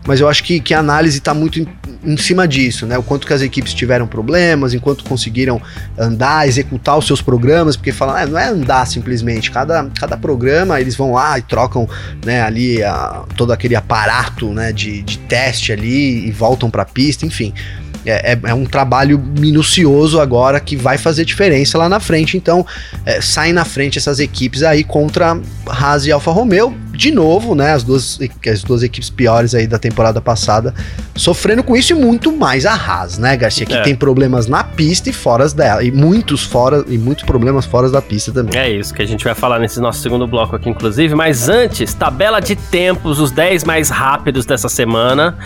[0.07, 1.67] mas eu acho que, que a análise está muito em,
[2.03, 2.97] em, cima disso, né?
[2.97, 5.61] O quanto que as equipes tiveram problemas, enquanto conseguiram
[5.97, 10.81] andar, executar os seus programas, porque falam, ah, não é andar simplesmente, cada, cada programa
[10.81, 11.87] eles vão lá e trocam,
[12.25, 16.85] né, ali a, todo aquele aparato, né, de, de teste ali e voltam para a
[16.85, 17.53] pista, enfim
[18.05, 22.37] é, é, é, um trabalho minucioso agora que vai fazer diferença lá na frente.
[22.37, 22.65] Então,
[23.05, 27.71] é, saem na frente essas equipes aí contra Haas e Alfa Romeo de novo, né,
[27.71, 30.73] as duas, as duas equipes piores aí da temporada passada,
[31.15, 33.81] sofrendo com isso e muito mais a Haas, né, Garcia, que é.
[33.83, 38.01] tem problemas na pista e fora dela, e muitos fora, e muitos problemas fora da
[38.01, 38.59] pista também.
[38.59, 41.93] É isso que a gente vai falar nesse nosso segundo bloco aqui, inclusive, mas antes,
[41.93, 45.37] tabela de tempos, os 10 mais rápidos dessa semana.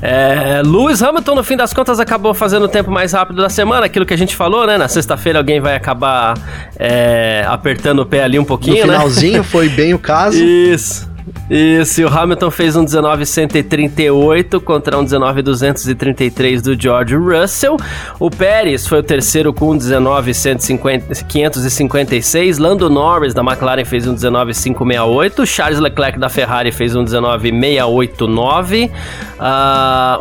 [0.00, 3.84] É, Lewis Hamilton, no fim das contas, acabou fazendo o tempo mais rápido da semana,
[3.84, 6.38] aquilo que a gente falou, né, na sexta-feira alguém vai acabar
[6.78, 9.42] é, apertando o pé ali um pouquinho, no finalzinho né?
[9.42, 10.38] foi bem o caso.
[10.42, 11.01] Isso.
[11.48, 17.76] Isso, e o Hamilton fez um 19,138 contra um 19,233 do George Russell.
[18.18, 22.56] O Pérez foi o terceiro com um 19,556.
[22.58, 25.44] Lando Norris da McLaren fez um 19,568.
[25.46, 28.84] Charles Leclerc da Ferrari fez um 19,689.
[28.84, 28.90] Uh,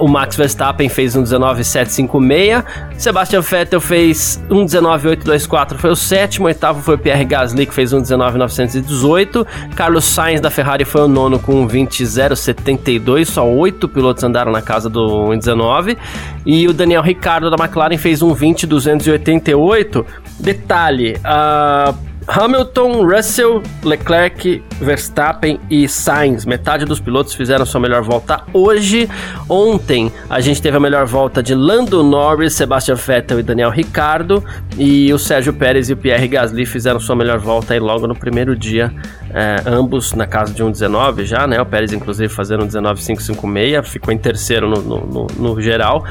[0.04, 2.64] o Max Verstappen fez um 19,756.
[2.98, 6.46] Sebastian Vettel fez um 19,824, foi o sétimo.
[6.46, 9.48] O oitavo foi o Pierre Gasly, que fez um 19,918.
[9.76, 14.90] Carlos Sainz da Ferrari foi o nono com 20,072, só oito pilotos andaram na casa
[14.90, 15.98] do 1,19.
[16.46, 20.06] E o Daniel Ricardo da McLaren fez um 20,288.
[20.40, 21.96] Detalhe, a.
[21.98, 26.46] Uh, Hamilton, Russell, Leclerc, Verstappen e Sainz.
[26.46, 29.10] Metade dos pilotos fizeram sua melhor volta hoje.
[29.50, 34.42] Ontem a gente teve a melhor volta de Lando Norris, Sebastian Vettel e Daniel Ricardo.
[34.78, 38.16] E o Sérgio Pérez e o Pierre Gasly fizeram sua melhor volta aí logo no
[38.16, 38.94] primeiro dia.
[39.34, 41.60] É, ambos na casa de 1,19 já, né?
[41.62, 46.06] O Pérez, inclusive, fazendo um 19,556, ficou em terceiro no, no, no, no geral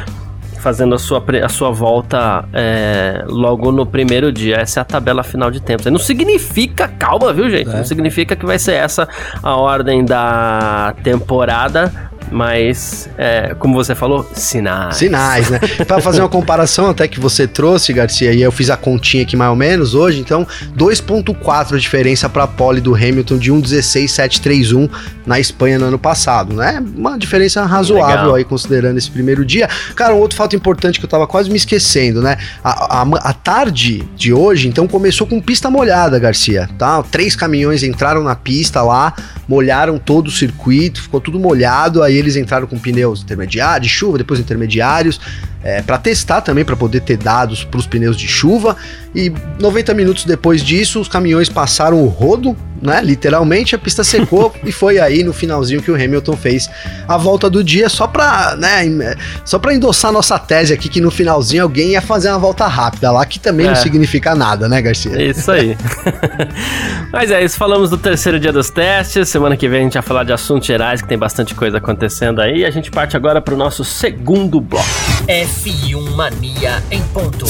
[0.61, 4.57] fazendo a sua, a sua volta é, logo no primeiro dia.
[4.57, 5.87] Essa é a tabela final de tempos.
[5.87, 7.71] Não significa, calma, viu, gente?
[7.71, 7.77] É.
[7.79, 9.09] Não significa que vai ser essa
[9.43, 14.97] a ordem da temporada, mas, é, como você falou, sinais.
[14.97, 15.59] Sinais, né?
[15.87, 19.37] Para fazer uma comparação até que você trouxe, Garcia, e eu fiz a continha aqui
[19.37, 24.89] mais ou menos hoje, então 2.4 a diferença para a pole do Hamilton de 1.16.731
[25.27, 26.83] na Espanha no ano passado, né?
[26.97, 28.35] Uma diferença razoável Legal.
[28.35, 29.69] aí considerando esse primeiro dia.
[29.95, 32.37] Cara, um outro fato importante que eu tava quase me esquecendo, né?
[32.63, 37.03] A, a, a tarde de hoje, então, começou com pista molhada, Garcia, tá?
[37.03, 39.15] Três caminhões entraram na pista lá,
[39.49, 44.19] molharam todo o circuito, ficou tudo molhado, aí eles entraram com pneus intermediários, de chuva,
[44.19, 45.21] depois intermediários,
[45.63, 48.77] é, para testar também, para poder ter dados para os pneus de chuva.
[49.15, 53.01] E 90 minutos depois disso, os caminhões passaram o rodo, né?
[53.03, 56.71] Literalmente, a pista secou e foi aí no finalzinho que o Hamilton fez
[57.07, 61.11] a volta do dia, só para, né, só para endossar nossa tese aqui que no
[61.11, 63.71] finalzinho alguém ia fazer uma volta rápida lá, que também é.
[63.71, 65.21] não significa nada, né, Garcia?
[65.23, 65.77] Isso aí.
[67.13, 69.29] Mas é isso, falamos do terceiro dia dos testes.
[69.29, 72.41] Semana que vem a gente vai falar de assuntos gerais, que tem bastante coisa acontecendo
[72.41, 72.65] aí.
[72.65, 74.87] A gente parte agora para o nosso segundo bloco.
[75.51, 77.45] F1 Mania em ponto.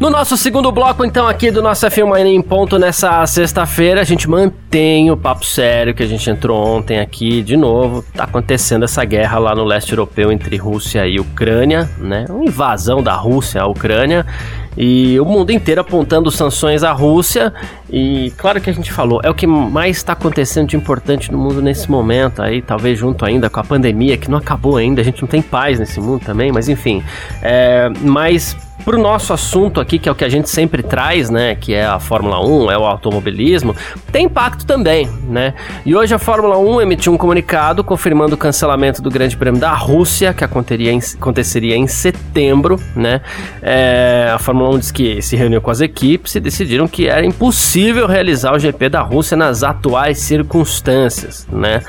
[0.00, 4.04] No nosso segundo bloco, então, aqui do nosso F1 Mania em ponto nessa sexta-feira, a
[4.04, 8.04] gente mantém o papo sério que a gente entrou ontem aqui de novo.
[8.12, 12.24] Tá acontecendo essa guerra lá no leste europeu entre Rússia e Ucrânia, né?
[12.28, 14.26] Uma invasão da Rússia à Ucrânia
[14.76, 17.52] e o mundo inteiro apontando sanções à Rússia.
[17.90, 21.38] E claro que a gente falou, é o que mais está acontecendo de importante no
[21.38, 25.04] mundo nesse momento, aí talvez junto ainda com a pandemia que não acabou ainda, a
[25.04, 27.02] gente não tem paz nesse mundo também, mas enfim.
[27.42, 31.30] É, mas para o nosso assunto aqui, que é o que a gente sempre traz,
[31.30, 33.74] né, que é a Fórmula 1, é o automobilismo,
[34.10, 35.54] tem impacto também, né?
[35.86, 39.72] E hoje a Fórmula 1 emitiu um comunicado confirmando o cancelamento do Grande Prêmio da
[39.72, 43.20] Rússia, que aconteceria em, aconteceria em setembro, né?
[43.62, 47.24] É, a Fórmula 1 diz que se reuniu com as equipes e decidiram que era
[47.24, 51.82] impossível realizar o GP da Rússia nas atuais circunstâncias, né?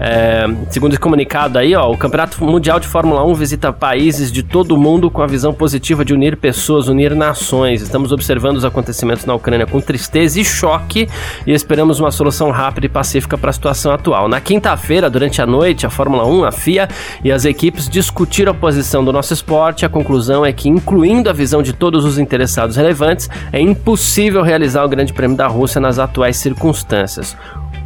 [0.00, 4.42] É, segundo esse comunicado aí, ó, o Campeonato Mundial de Fórmula 1 visita países de
[4.42, 7.82] todo o mundo com a visão positiva de unir pessoas, unir nações.
[7.82, 11.08] Estamos observando os acontecimentos na Ucrânia com tristeza e choque
[11.46, 14.28] e esperamos uma solução rápida e pacífica para a situação atual.
[14.28, 16.88] Na quinta-feira, durante a noite, a Fórmula 1, a FIA
[17.22, 19.84] e as equipes discutiram a posição do nosso esporte.
[19.84, 24.84] A conclusão é que, incluindo a visão de todos os interessados relevantes, é impossível realizar
[24.84, 27.36] o Grande Prêmio da Rússia nas atuais circunstâncias.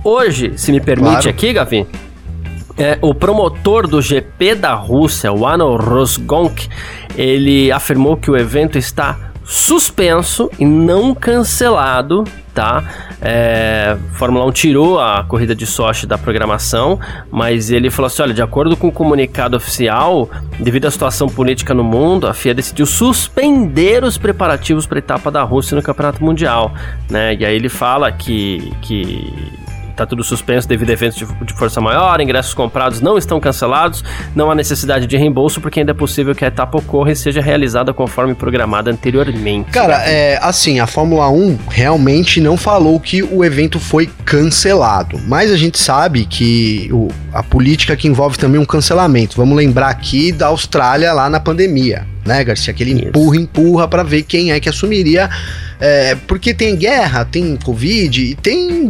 [0.04, 1.30] Hoje, se me permite claro.
[1.30, 1.86] aqui, Gavi,
[2.76, 6.68] é, o promotor do GP da Rússia, o Ano Rosgonk,
[7.16, 12.85] ele afirmou que o evento está suspenso e não cancelado, tá?
[13.20, 16.98] É, Fórmula 1 tirou a corrida de Sochi da programação,
[17.31, 21.75] mas ele falou assim: olha, de acordo com o comunicado oficial, devido à situação política
[21.75, 26.25] no mundo, a FIA decidiu suspender os preparativos para a etapa da Rússia no Campeonato
[26.25, 26.72] Mundial,
[27.11, 27.35] né?
[27.35, 29.33] E aí ele fala que, que
[29.96, 34.02] Tá tudo suspenso devido a eventos de, de, força maior, ingressos comprados não estão cancelados,
[34.35, 37.40] não há necessidade de reembolso, porque ainda é possível que a etapa ocorra e seja
[37.40, 39.70] realizada conforme programada anteriormente.
[39.70, 45.50] Cara, é assim, a Fórmula 1 realmente não falou que o evento foi cancelado, mas
[45.50, 49.37] a gente sabe que o, a política que envolve também um cancelamento.
[49.37, 52.72] Vamos lembrar aqui da Austrália lá na pandemia, né, Garcia?
[52.72, 55.28] Aquele empurra, empurra para ver quem é que assumiria
[55.85, 58.88] é, porque tem guerra, tem Covid e tem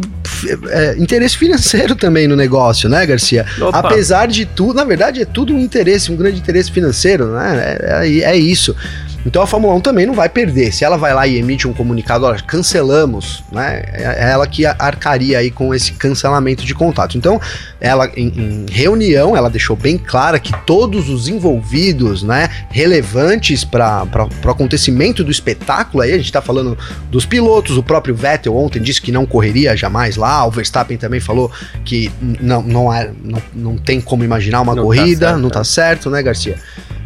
[0.68, 3.46] é, interesse financeiro também no negócio, né, Garcia?
[3.58, 3.78] Opa.
[3.78, 7.78] Apesar de tudo, na verdade é tudo um interesse, um grande interesse financeiro, né?
[7.80, 8.76] É, é, é isso.
[9.24, 10.72] Então a Fórmula 1 também não vai perder.
[10.72, 13.82] Se ela vai lá e emite um comunicado, olha, cancelamos, né?
[13.92, 17.16] É ela que arcaria aí com esse cancelamento de contato.
[17.16, 17.40] Então,
[17.80, 24.06] ela em, em reunião, ela deixou bem clara que todos os envolvidos, né, relevantes para
[24.44, 26.76] o acontecimento do espetáculo, aí a gente está falando
[27.10, 31.20] dos pilotos, o próprio Vettel ontem disse que não correria jamais lá, o Verstappen também
[31.20, 31.50] falou
[31.84, 35.42] que não, não, é, não, não tem como imaginar uma não tá corrida, tá certo,
[35.42, 36.58] não tá certo, né, Garcia?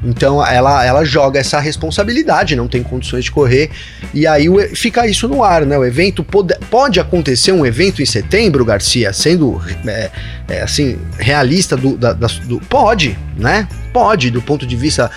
[0.07, 3.71] Então ela, ela joga essa responsabilidade, não tem condições de correr,
[4.15, 5.77] e aí fica isso no ar, né?
[5.77, 10.11] O evento pode, pode acontecer um evento em setembro, Garcia, sendo é,
[10.49, 12.61] é, assim, realista do, da, da, do.
[12.61, 13.69] Pode, né?
[13.93, 15.11] Pode, do ponto de vista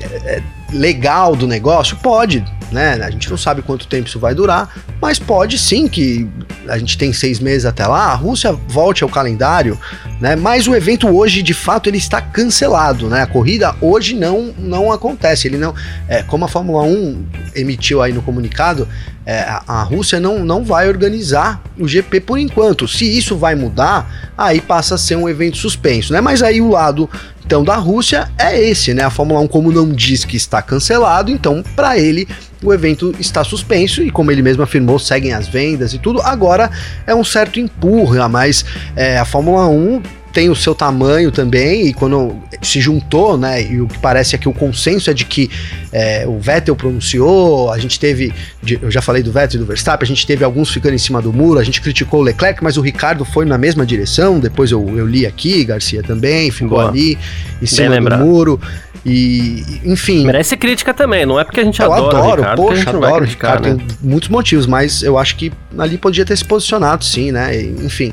[0.00, 1.96] é, é legal do negócio?
[1.96, 2.98] Pode, né?
[3.02, 4.68] A gente não sabe quanto tempo isso vai durar,
[5.00, 6.28] mas pode sim que
[6.68, 9.78] a gente tem seis meses até lá, a Rússia volte ao calendário,
[10.20, 10.34] né?
[10.34, 13.22] Mas o evento hoje, de fato, ele está cancelado, né?
[13.22, 15.46] A corrida hoje não, não acontece.
[15.46, 15.74] Ele não,
[16.08, 18.88] é, como a Fórmula 1 emitiu aí no comunicado,
[19.24, 22.86] é, a Rússia não, não vai organizar o GP por enquanto.
[22.86, 26.20] Se isso vai mudar, aí passa a ser um evento suspenso, né?
[26.20, 27.10] Mas aí o lado
[27.46, 29.04] então da Rússia é esse, né?
[29.04, 32.26] A Fórmula 1 como não diz que está cancelado, então para ele
[32.60, 36.20] o evento está suspenso e como ele mesmo afirmou, seguem as vendas e tudo.
[36.22, 36.68] Agora
[37.06, 38.64] é um certo empurra, mas
[38.96, 40.02] é, a Fórmula 1
[40.36, 44.38] tem o seu tamanho também, e quando se juntou, né, e o que parece é
[44.38, 45.48] que o consenso é de que
[45.90, 48.34] é, o Vettel pronunciou, a gente teve,
[48.82, 51.22] eu já falei do Vettel e do Verstappen, a gente teve alguns ficando em cima
[51.22, 54.70] do muro, a gente criticou o Leclerc, mas o Ricardo foi na mesma direção, depois
[54.70, 56.90] eu, eu li aqui, Garcia também, ficou Boa.
[56.90, 57.16] ali
[57.62, 58.60] em cima do muro.
[59.08, 60.26] E, enfim.
[60.26, 62.18] Merece crítica também, não é porque a gente eu adora.
[62.18, 63.16] adoro, Ricardo, poxa, adoro.
[63.18, 63.84] Criticar, Ricardo, né?
[63.88, 67.56] Tem muitos motivos, mas eu acho que ali podia ter se posicionado, sim, né?
[67.84, 68.12] Enfim.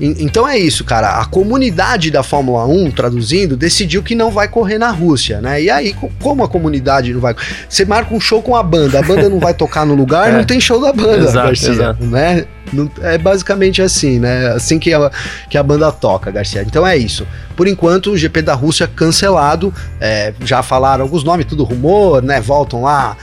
[0.00, 1.20] Então é isso, cara.
[1.20, 1.59] A comunidade
[2.10, 5.60] da Fórmula 1, traduzindo, decidiu que não vai correr na Rússia, né?
[5.60, 7.34] E aí, como a comunidade não vai.
[7.68, 10.36] Você marca um show com a banda, a banda não vai tocar no lugar, é.
[10.36, 12.04] não tem show da banda, exato, Garcia, exato.
[12.04, 12.46] né?
[13.02, 14.52] é basicamente assim, né?
[14.52, 15.10] Assim que a,
[15.48, 16.62] que a banda toca, Garcia.
[16.62, 17.26] Então é isso.
[17.56, 19.74] Por enquanto, o GP da Rússia cancelado.
[20.00, 22.40] É, já falaram alguns nomes, tudo rumor, né?
[22.40, 23.16] Voltam lá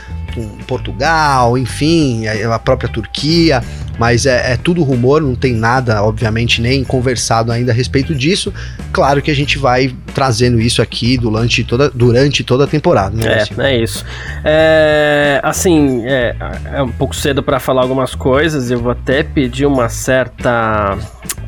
[0.68, 3.64] Portugal, enfim, a própria Turquia,
[3.98, 8.54] mas é, é, tudo rumor, não tem nada, obviamente, nem conversado ainda a respeito disso.
[8.92, 13.46] Claro que a gente vai trazendo isso aqui durante toda, durante toda a temporada, né?
[13.58, 14.06] É, é isso.
[14.44, 16.36] É, assim, é,
[16.74, 20.98] é um pouco cedo para falar algumas coisas, eu vou até pedir uma certa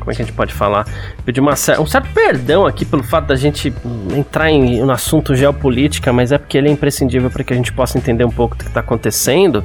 [0.00, 0.86] como é que a gente pode falar?
[1.24, 3.72] Pedir uma, um certo perdão aqui pelo fato da gente
[4.16, 7.72] entrar em um assunto geopolítica, mas é porque ele é imprescindível para que a gente
[7.72, 9.64] possa entender um pouco do que está acontecendo.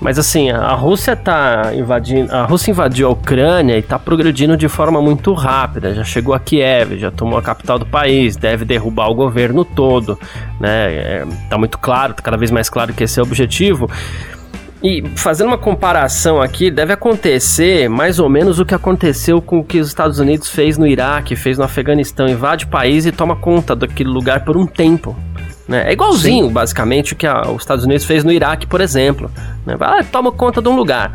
[0.00, 4.68] Mas assim, a Rússia tá invadindo, a Rússia invadiu a Ucrânia e está progredindo de
[4.68, 5.94] forma muito rápida.
[5.94, 10.18] Já chegou a Kiev, já tomou a capital do país, deve derrubar o governo todo,
[10.58, 10.94] né?
[10.94, 13.90] É, tá muito claro, tá cada vez mais claro que esse é o objetivo.
[14.82, 19.64] E fazendo uma comparação aqui, deve acontecer mais ou menos o que aconteceu com o
[19.64, 23.36] que os Estados Unidos fez no Iraque, fez no Afeganistão, invade o país e toma
[23.36, 25.14] conta daquele lugar por um tempo.
[25.68, 25.84] Né?
[25.86, 26.52] É igualzinho, Sim.
[26.52, 29.30] basicamente, o que a, os Estados Unidos fez no Iraque, por exemplo.
[29.66, 29.76] Né?
[29.76, 31.12] Vai, toma conta de um lugar.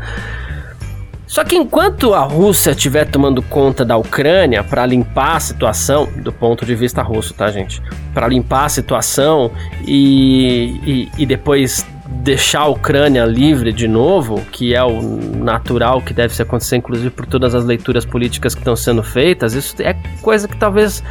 [1.26, 6.32] Só que enquanto a Rússia estiver tomando conta da Ucrânia para limpar a situação, do
[6.32, 7.82] ponto de vista russo, tá, gente?
[8.14, 9.50] Para limpar a situação
[9.84, 15.00] e, e, e depois deixar a Ucrânia livre de novo, que é o
[15.36, 19.54] natural que deve se acontecer, inclusive por todas as leituras políticas que estão sendo feitas,
[19.54, 21.02] isso é coisa que talvez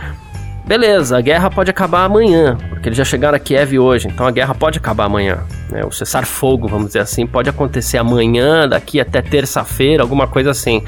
[0.65, 4.31] Beleza, a guerra pode acabar amanhã, porque eles já chegaram a Kiev hoje, então a
[4.31, 5.43] guerra pode acabar amanhã.
[5.69, 5.85] Né?
[5.85, 10.83] O cessar-fogo, vamos dizer assim, pode acontecer amanhã, daqui até terça-feira, alguma coisa assim.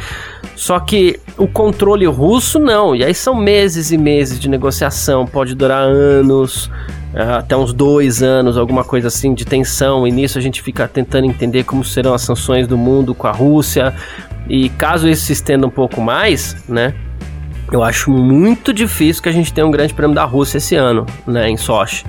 [0.55, 5.53] Só que o controle russo não, e aí são meses e meses de negociação, pode
[5.53, 6.71] durar anos,
[7.23, 11.25] até uns dois anos, alguma coisa assim de tensão, e nisso a gente fica tentando
[11.25, 13.93] entender como serão as sanções do mundo com a Rússia.
[14.49, 16.93] E caso isso se estenda um pouco mais, né?
[17.71, 21.05] Eu acho muito difícil que a gente tenha um grande prêmio da Rússia esse ano,
[21.25, 22.05] né, em Sochi.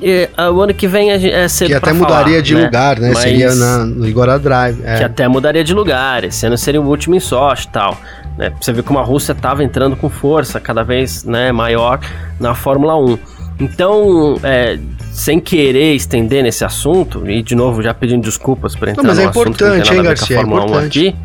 [0.00, 2.64] E, uh, o ano que vem é cedo Que até mudaria falar, de né?
[2.64, 3.10] lugar, né?
[3.12, 4.80] Mas seria na, no Igora Drive.
[4.84, 4.98] É.
[4.98, 6.24] Que até mudaria de lugar.
[6.24, 7.96] Esse ano seria o último em Sochi e tal.
[8.36, 8.50] Né?
[8.50, 12.00] Pra você ver como a Rússia estava entrando com força, cada vez né, maior
[12.38, 13.18] na Fórmula 1.
[13.60, 14.78] Então, é,
[15.10, 19.18] sem querer estender nesse assunto, e de novo já pedindo desculpas por entrar Não, mas
[19.18, 20.38] é importante, hein, Garcia?
[20.38, 21.16] É importante.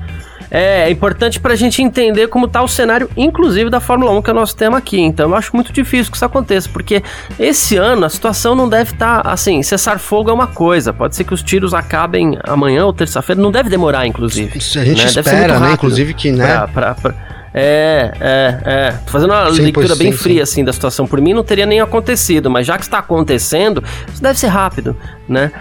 [0.54, 4.30] É, é importante pra gente entender como tá o cenário, inclusive da Fórmula 1, que
[4.30, 5.00] é o nosso tema aqui.
[5.00, 7.02] Então eu acho muito difícil que isso aconteça, porque
[7.40, 10.94] esse ano a situação não deve estar tá, assim, cessar fogo é uma coisa.
[10.94, 14.52] Pode ser que os tiros acabem amanhã ou terça-feira, não deve demorar, inclusive.
[14.56, 15.06] A gente né?
[15.06, 15.72] espera, né?
[15.74, 16.46] Inclusive que, né?
[16.46, 17.16] Pra, pra, pra,
[17.54, 18.92] é, é, é.
[19.06, 21.06] Tô fazendo uma leitura bem fria, assim, da situação.
[21.06, 24.96] Por mim, não teria nem acontecido, mas já que está acontecendo, isso deve ser rápido,
[25.28, 25.52] né?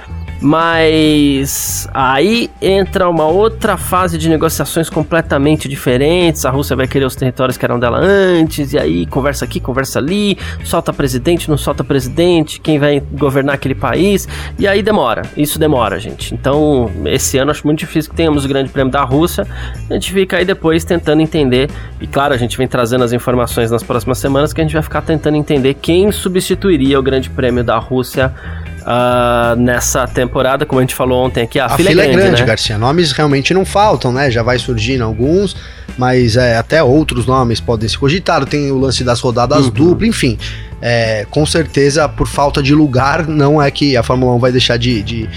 [0.43, 6.45] Mas aí entra uma outra fase de negociações completamente diferentes.
[6.45, 10.01] A Rússia vai querer os territórios que eram dela antes, e aí conversa aqui, conversa
[10.01, 14.27] ali, solta presidente, não solta presidente, quem vai governar aquele país,
[14.59, 15.23] e aí demora.
[15.37, 16.35] Isso demora, gente.
[16.35, 19.47] Então, esse ano acho muito difícil que tenhamos o Grande Prêmio da Rússia.
[19.89, 23.71] A gente fica aí depois tentando entender, e claro, a gente vem trazendo as informações
[23.71, 27.63] nas próximas semanas que a gente vai ficar tentando entender quem substituiria o Grande Prêmio
[27.63, 28.35] da Rússia
[28.83, 31.59] uh, nessa temporada, como a gente falou ontem aqui.
[31.59, 32.47] A, a fila, é fila, é grande, é grande né?
[32.47, 32.79] Garcia.
[32.79, 34.31] Nomes realmente não faltam, né?
[34.31, 35.57] Já vai surgindo alguns,
[35.97, 38.49] mas é, até outros nomes podem ser cogitados.
[38.49, 39.71] Tem o lance das rodadas uhum.
[39.71, 40.39] duplas, enfim.
[40.81, 44.77] É, com certeza, por falta de lugar, não é que a Fórmula 1 vai deixar
[44.77, 45.29] de, de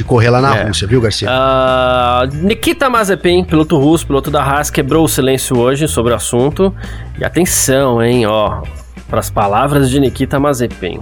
[0.00, 0.62] de correr lá na é.
[0.64, 1.28] Rússia, viu, Garcia?
[1.28, 6.74] Uh, Nikita Mazepin, piloto russo, piloto da Haas, quebrou o silêncio hoje sobre o assunto.
[7.18, 8.62] E atenção, hein, ó,
[9.10, 11.00] para as palavras de Nikita Mazepin.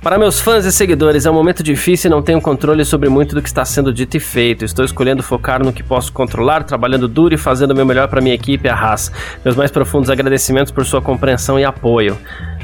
[0.00, 3.34] Para meus fãs e seguidores, é um momento difícil e não tenho controle sobre muito
[3.34, 4.64] do que está sendo dito e feito.
[4.64, 8.20] Estou escolhendo focar no que posso controlar, trabalhando duro e fazendo o meu melhor para
[8.20, 9.10] minha equipe, a Haas.
[9.44, 12.16] Meus mais profundos agradecimentos por sua compreensão e apoio.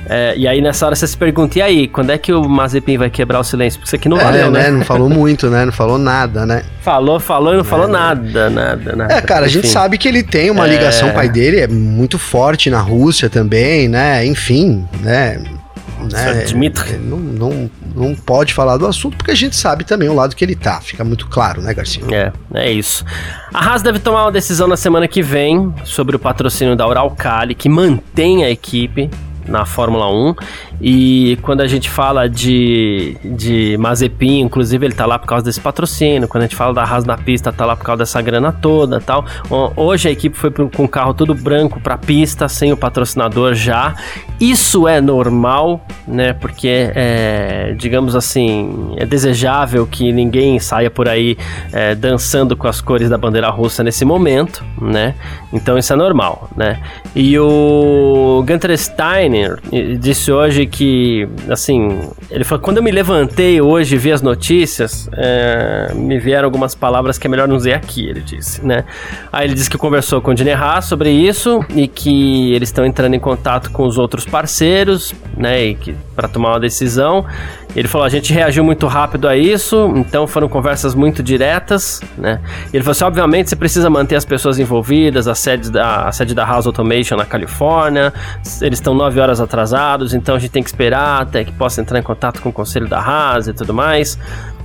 [0.08, 2.98] É, e aí nessa hora você se pergunta, e aí, quando é que o Mazepin
[2.98, 3.78] vai quebrar o silêncio?
[3.78, 4.64] Porque isso aqui não é, valeu, né?
[4.64, 4.70] né?
[4.70, 5.64] Não falou muito, né?
[5.64, 6.62] Não falou nada, né?
[6.80, 9.14] Falou, falou e não falou é, nada, nada, nada.
[9.14, 9.58] É, cara, Enfim.
[9.58, 12.80] a gente sabe que ele tem uma ligação, o pai dele é muito forte na
[12.80, 14.24] Rússia também, né?
[14.26, 15.42] Enfim, né?
[16.12, 16.44] né?
[16.44, 16.98] Dmitry.
[16.98, 20.44] Não, não, não pode falar do assunto porque a gente sabe também o lado que
[20.44, 20.80] ele tá.
[20.80, 22.04] Fica muito claro, né, Garcia?
[22.10, 23.04] É, é isso.
[23.52, 27.54] A Haas deve tomar uma decisão na semana que vem sobre o patrocínio da Uralcali,
[27.54, 29.10] que mantém a equipe
[29.46, 30.34] na Fórmula 1.
[30.86, 35.58] E quando a gente fala de, de Mazepin, inclusive ele tá lá por causa desse
[35.58, 36.28] patrocínio.
[36.28, 39.00] Quando a gente fala da Haas na pista, tá lá por causa dessa grana toda
[39.00, 39.24] tal.
[39.74, 43.94] Hoje a equipe foi com o carro todo branco pra pista, sem o patrocinador já.
[44.38, 46.34] Isso é normal, né?
[46.34, 51.38] Porque, é, digamos assim, é desejável que ninguém saia por aí
[51.72, 55.14] é, dançando com as cores da bandeira russa nesse momento, né?
[55.50, 56.78] Então isso é normal, né?
[57.16, 59.60] E o Gunter Steiner
[59.98, 65.08] disse hoje que, assim, ele falou: quando eu me levantei hoje e vi as notícias,
[65.12, 68.84] é, me vieram algumas palavras que é melhor não dizer aqui, ele disse, né?
[69.32, 73.14] Aí ele disse que conversou com o Dinerra sobre isso e que eles estão entrando
[73.14, 75.64] em contato com os outros parceiros, né?
[75.64, 77.24] E que para tomar uma decisão.
[77.74, 82.40] Ele falou: a gente reagiu muito rápido a isso, então foram conversas muito diretas, né?
[82.72, 86.34] Ele falou assim: obviamente você precisa manter as pessoas envolvidas, a sede da, a sede
[86.34, 88.12] da House Automation na Califórnia,
[88.60, 91.98] eles estão nove horas atrasados, então a gente tem que esperar até que possa entrar
[91.98, 94.18] em contato com o conselho da Haas e tudo mais.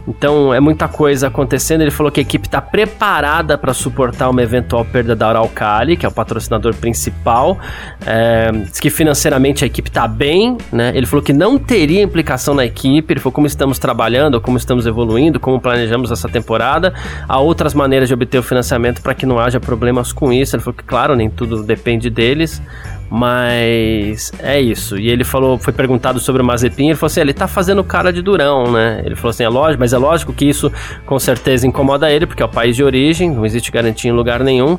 [0.09, 1.81] Então é muita coisa acontecendo.
[1.81, 6.05] Ele falou que a equipe está preparada para suportar uma eventual perda da Araucali, que
[6.05, 7.59] é o patrocinador principal.
[8.05, 10.91] É, diz que financeiramente a equipe está bem, né?
[10.95, 13.13] Ele falou que não teria implicação na equipe.
[13.13, 16.91] Ele falou como estamos trabalhando, como estamos evoluindo, como planejamos essa temporada.
[17.27, 20.55] Há outras maneiras de obter o financiamento para que não haja problemas com isso.
[20.55, 22.59] Ele falou que, claro, nem tudo depende deles,
[23.09, 24.97] mas é isso.
[24.97, 28.13] E ele falou, foi perguntado sobre o Mazepin, ele falou assim: ele tá fazendo cara
[28.13, 29.01] de durão, né?
[29.05, 30.71] Ele falou assim: é lógico, mas é lógico que isso
[31.05, 34.43] com certeza incomoda ele, porque é o país de origem, não existe garantia em lugar
[34.43, 34.77] nenhum.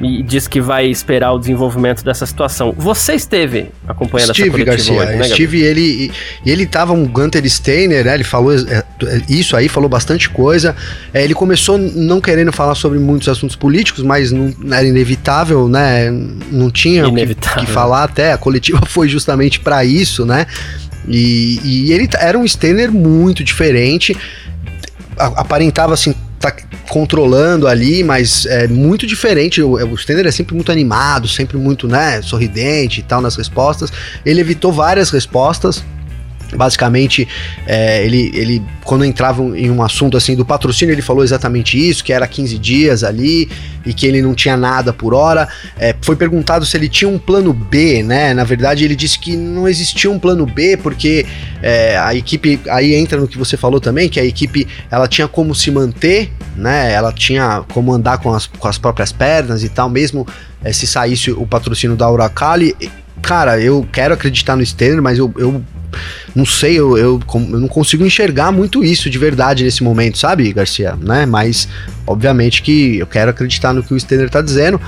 [0.00, 2.74] E diz que vai esperar o desenvolvimento dessa situação.
[2.76, 6.12] Você esteve acompanhando Steve essa coletiva Garcia, hoje, né, Steve, ele,
[6.44, 8.14] e ele tava um Gunter Steiner, né?
[8.14, 8.84] Ele falou é,
[9.28, 10.74] isso aí, falou bastante coisa.
[11.12, 16.10] É, ele começou não querendo falar sobre muitos assuntos políticos, mas não era inevitável, né?
[16.50, 18.32] Não tinha o que, que, falar até.
[18.32, 20.46] A coletiva foi justamente para isso, né?
[21.06, 24.16] E, e ele era um Steiner muito diferente.
[25.18, 26.54] Aparentava assim tá
[26.88, 29.62] controlando ali, mas é muito diferente.
[29.62, 33.92] O, o Stender é sempre muito animado, sempre muito, né, sorridente e tal nas respostas.
[34.26, 35.84] Ele evitou várias respostas
[36.54, 37.26] Basicamente,
[37.66, 42.04] é, ele, ele, quando entrava em um assunto assim do patrocínio, ele falou exatamente isso,
[42.04, 43.48] que era 15 dias ali
[43.84, 45.48] e que ele não tinha nada por hora.
[45.78, 48.34] É, foi perguntado se ele tinha um plano B, né?
[48.34, 51.26] Na verdade, ele disse que não existia um plano B, porque
[51.62, 55.28] é, a equipe, aí entra no que você falou também, que a equipe ela tinha
[55.28, 56.92] como se manter, né?
[56.92, 60.26] Ela tinha como andar com as, com as próprias pernas e tal, mesmo
[60.62, 62.74] é, se saísse o patrocínio da Uracali.
[63.20, 65.62] Cara, eu quero acreditar no Stenner, mas eu, eu
[66.34, 70.52] não sei, eu, eu, eu, não consigo enxergar muito isso de verdade nesse momento, sabe,
[70.52, 70.96] Garcia?
[71.00, 71.26] Né?
[71.26, 71.68] Mas,
[72.06, 74.80] obviamente que eu quero acreditar no que o Stenner tá dizendo.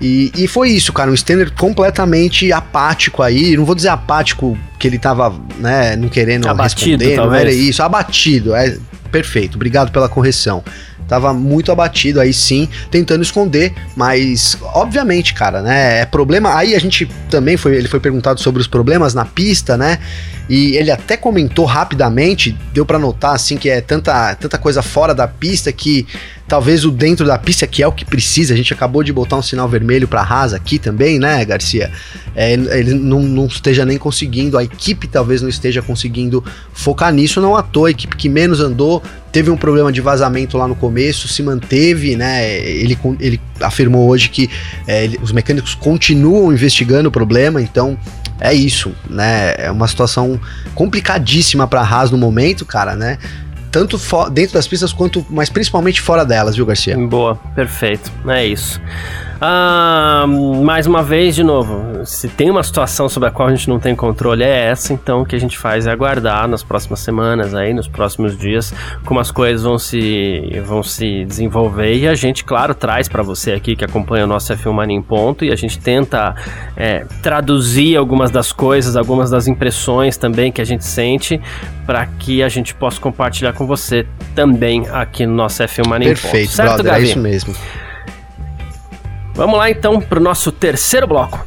[0.00, 4.88] E, e foi isso, cara, um Stenner completamente apático aí, não vou dizer apático que
[4.88, 7.30] ele tava, né, não querendo abatido, responder, talvez.
[7.30, 8.78] não era isso, abatido, é
[9.12, 10.64] perfeito, obrigado pela correção.
[11.10, 16.02] Tava muito abatido aí sim, tentando esconder, mas obviamente, cara, né?
[16.02, 16.56] É problema.
[16.56, 19.98] Aí a gente também foi, ele foi perguntado sobre os problemas na pista, né?
[20.48, 25.12] E ele até comentou rapidamente, deu para notar assim que é tanta, tanta coisa fora
[25.12, 26.06] da pista que
[26.50, 28.52] talvez o dentro da pista que é o que precisa.
[28.52, 31.92] A gente acabou de botar um sinal vermelho para Haas aqui também, né, Garcia?
[32.34, 37.40] É, ele não, não, esteja nem conseguindo, a equipe talvez não esteja conseguindo focar nisso,
[37.40, 37.86] não à toa.
[37.86, 42.16] A equipe que menos andou teve um problema de vazamento lá no começo, se manteve,
[42.16, 42.52] né?
[42.52, 44.50] Ele, ele afirmou hoje que
[44.88, 47.96] é, ele, os mecânicos continuam investigando o problema, então
[48.40, 49.54] é isso, né?
[49.56, 50.40] É uma situação
[50.74, 53.18] complicadíssima para a Haas no momento, cara, né?
[53.70, 53.98] Tanto
[54.30, 56.96] dentro das pistas quanto, mas principalmente fora delas, viu, Garcia?
[56.96, 58.10] Boa, perfeito.
[58.26, 58.80] É isso.
[59.42, 60.26] Ah,
[60.62, 63.80] mais uma vez, de novo, se tem uma situação sobre a qual a gente não
[63.80, 67.54] tem controle, é essa, então o que a gente faz é aguardar nas próximas semanas,
[67.54, 72.44] aí, nos próximos dias, como as coisas vão se, vão se desenvolver e a gente,
[72.44, 75.56] claro, traz para você aqui que acompanha o nosso F1 Mania em Ponto e a
[75.56, 76.34] gente tenta
[76.76, 81.40] é, traduzir algumas das coisas, algumas das impressões também que a gente sente
[81.86, 86.52] para que a gente possa compartilhar com você também aqui no nosso F1 Mania Perfeito,
[86.52, 86.82] em Ponto.
[86.84, 87.54] Perfeito, é isso mesmo.
[89.34, 91.38] Vamos lá então para o nosso terceiro bloco.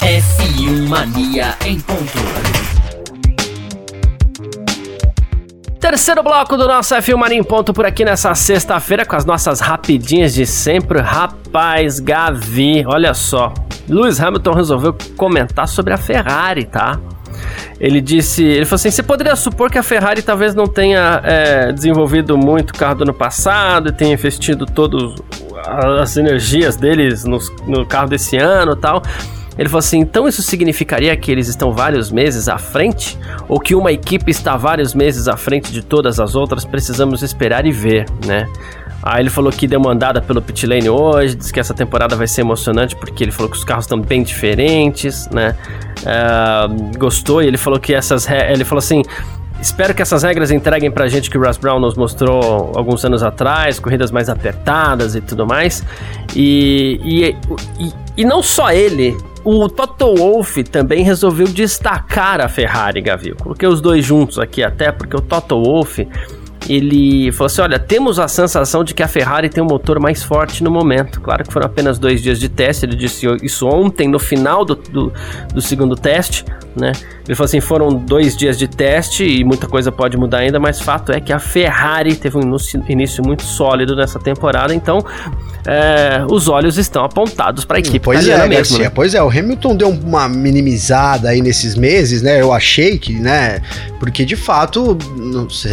[0.00, 2.18] F1 Mania em ponto.
[5.80, 9.60] Terceiro bloco do nosso F1 Mania em ponto por aqui nessa sexta-feira com as nossas
[9.60, 11.00] rapidinhas de sempre.
[11.00, 13.52] Rapaz, Gavi, olha só.
[13.88, 17.00] Lewis Hamilton resolveu comentar sobre a Ferrari, tá?
[17.80, 21.72] Ele disse, ele falou assim, você poderia supor que a Ferrari talvez não tenha é,
[21.72, 25.14] desenvolvido muito o carro do ano passado, tenha investido todas
[25.68, 29.02] as energias deles no, no carro desse ano tal.
[29.58, 33.18] Ele falou assim: então isso significaria que eles estão vários meses à frente?
[33.48, 36.64] Ou que uma equipe está vários meses à frente de todas as outras?
[36.64, 38.46] Precisamos esperar e ver, né?
[39.02, 42.16] Aí ele falou que deu uma andada pelo pit lane hoje, disse que essa temporada
[42.16, 45.56] vai ser emocionante porque ele falou que os carros estão bem diferentes, né?
[46.02, 48.28] Uh, gostou e ele falou que essas.
[48.30, 49.02] Ele falou assim.
[49.60, 53.22] Espero que essas regras entreguem pra gente que o Russ Brown nos mostrou alguns anos
[53.22, 55.84] atrás, corridas mais apertadas e tudo mais.
[56.34, 63.00] E, e, e, e não só ele, o Toto Wolff também resolveu destacar a Ferrari,
[63.00, 63.34] Gavil.
[63.36, 66.06] Coloquei os dois juntos aqui até porque o Toto Wolff
[66.68, 70.22] ele falou assim: olha, temos a sensação de que a Ferrari tem um motor mais
[70.22, 71.20] forte no momento.
[71.20, 74.74] Claro que foram apenas dois dias de teste, ele disse isso ontem, no final do,
[74.74, 75.12] do,
[75.52, 76.44] do segundo teste,
[76.78, 76.92] né?
[77.26, 80.80] Ele falou assim: foram dois dias de teste e muita coisa pode mudar ainda, mas
[80.80, 82.56] fato é que a Ferrari teve um
[82.88, 85.04] início muito sólido nessa temporada, então
[85.66, 88.00] é, os olhos estão apontados para a equipe.
[88.00, 88.90] Pois é, mesmo, Garcia, né?
[88.94, 92.40] pois é, o Hamilton deu uma minimizada aí nesses meses, né?
[92.40, 93.60] Eu achei que, né?
[94.00, 94.96] Porque de fato,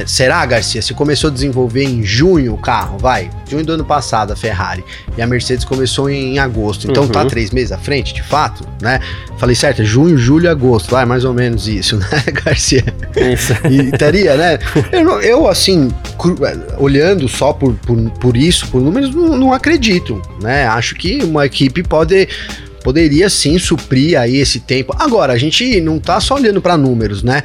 [0.06, 0.82] será, Garcia?
[0.82, 4.84] Se começou a desenvolver em junho o carro, vai, junho do ano passado a Ferrari,
[5.18, 7.26] e a Mercedes começou em agosto, então tá uhum.
[7.26, 9.00] tá três meses à frente, de fato, né?
[9.38, 12.84] Falei certo, é junho, julho, agosto, vai, mais ou menos isso, né, Garcia?
[13.16, 13.54] Isso.
[13.70, 14.60] E estaria, né?
[14.92, 15.90] Eu, eu assim,
[16.78, 20.68] olhando só por, por, por isso, por números, não, não acredito, né?
[20.68, 22.28] Acho que uma equipe pode
[22.84, 24.96] poderia sim suprir aí esse tempo.
[25.00, 27.42] Agora, a gente não tá só olhando para números, né?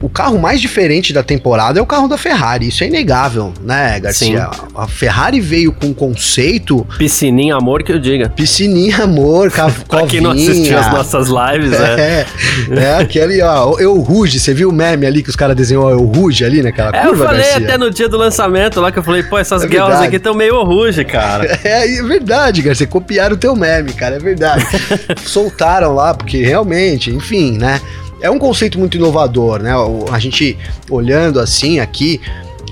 [0.00, 3.98] O carro mais diferente da temporada é o carro da Ferrari, isso é inegável, né,
[4.00, 4.50] Garcia?
[4.52, 4.66] Sim.
[4.74, 6.86] A Ferrari veio com um conceito.
[6.98, 8.28] Piscininha amor que eu diga.
[8.28, 9.50] Piscininha amor,
[9.88, 12.26] pra quem não assistiu as nossas lives, é.
[12.70, 15.90] É, é aquele, ó, eu Ruge, você viu o meme ali que os caras desenhou
[15.90, 17.66] eu Ruge ali naquela é, curva, Eu falei Garcia?
[17.66, 20.34] até no dia do lançamento lá que eu falei, pô, essas é girls aqui estão
[20.34, 21.56] meio Ruge, cara.
[21.66, 24.64] É, é verdade, Garcia, copiaram o teu meme, cara, é verdade.
[25.24, 27.80] Soltaram lá, porque realmente, enfim, né?
[28.20, 29.72] É um conceito muito inovador, né?
[30.10, 30.56] A gente
[30.90, 32.20] olhando assim aqui,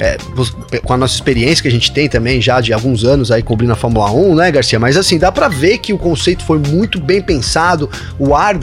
[0.00, 0.16] é,
[0.82, 3.72] com a nossa experiência que a gente tem também já de alguns anos aí cobrindo
[3.72, 4.78] a Fórmula 1, né, Garcia?
[4.78, 7.88] Mas assim, dá para ver que o conceito foi muito bem pensado,
[8.18, 8.58] o ar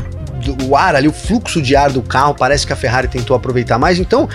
[0.67, 3.77] o ar ali, o fluxo de ar do carro, parece que a Ferrari tentou aproveitar
[3.77, 3.99] mais.
[3.99, 4.27] Então,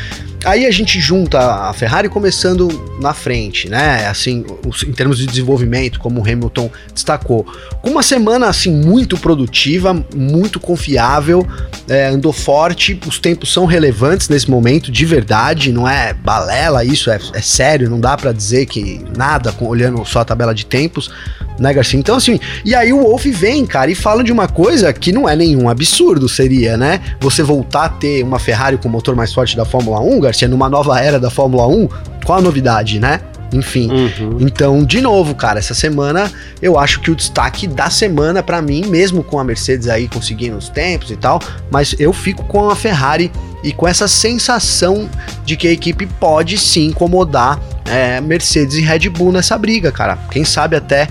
[0.47, 2.68] Aí a gente junta a Ferrari começando
[3.01, 4.07] na frente, né?
[4.07, 4.44] Assim,
[4.86, 7.44] em termos de desenvolvimento, como o Hamilton destacou.
[7.82, 11.44] Com uma semana assim muito produtiva, muito confiável,
[11.88, 17.11] é, andou forte, os tempos são relevantes nesse momento, de verdade, não é balela isso,
[17.11, 21.11] é, é sério, não dá para dizer que nada olhando só a tabela de tempos
[21.59, 21.98] né, Garcia?
[21.98, 25.28] Então, assim, e aí o Wolf vem, cara, e fala de uma coisa que não
[25.28, 27.00] é nenhum absurdo, seria, né?
[27.20, 30.48] Você voltar a ter uma Ferrari com o motor mais forte da Fórmula 1, Garcia,
[30.48, 31.88] numa nova era da Fórmula 1,
[32.24, 33.20] qual a novidade, né?
[33.52, 33.90] Enfim.
[33.90, 34.38] Uhum.
[34.40, 36.30] Então, de novo, cara, essa semana
[36.61, 40.57] eu acho que o destaque da semana para mim, mesmo com a Mercedes aí conseguindo
[40.57, 41.40] os tempos e tal,
[41.70, 43.30] mas eu fico com a Ferrari
[43.62, 45.09] e com essa sensação
[45.44, 50.18] de que a equipe pode sim incomodar é, Mercedes e Red Bull nessa briga, cara.
[50.30, 51.09] Quem sabe até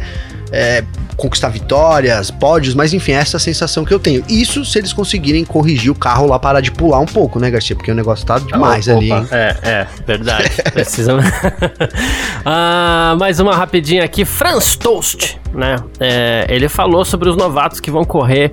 [0.51, 0.83] é,
[1.15, 4.23] conquistar vitórias, pódios, mas enfim, é essa sensação que eu tenho.
[4.27, 7.75] Isso se eles conseguirem corrigir o carro lá, parar de pular um pouco, né, Garcia?
[7.75, 9.11] Porque o negócio tá demais ali.
[9.11, 9.27] Hein?
[9.31, 10.49] É, é, verdade.
[10.73, 11.17] Precisa.
[12.45, 14.25] ah, mais uma rapidinha aqui.
[14.25, 15.77] Franz Toast, né?
[15.99, 18.51] É, ele falou sobre os novatos que vão correr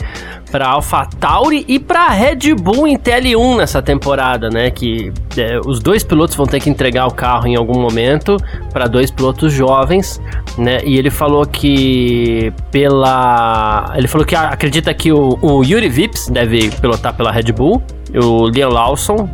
[0.52, 4.70] para AlphaTauri e para Red Bull em TL1 nessa temporada, né?
[4.70, 8.36] Que é, os dois pilotos vão ter que entregar o carro em algum momento
[8.70, 10.20] para dois pilotos jovens,
[10.58, 10.80] né?
[10.84, 16.70] E ele falou que pela, ele falou que acredita que o, o Yuri Vips deve
[16.70, 17.82] pilotar pela Red Bull,
[18.14, 19.28] o Liam Lawson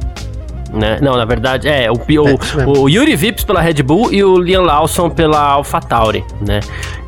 [0.72, 0.98] né?
[1.00, 4.62] Não, na verdade, é, o, o, o, Yuri Vips pela Red Bull e o Liam
[4.62, 6.60] Lawson pela AlphaTauri, né?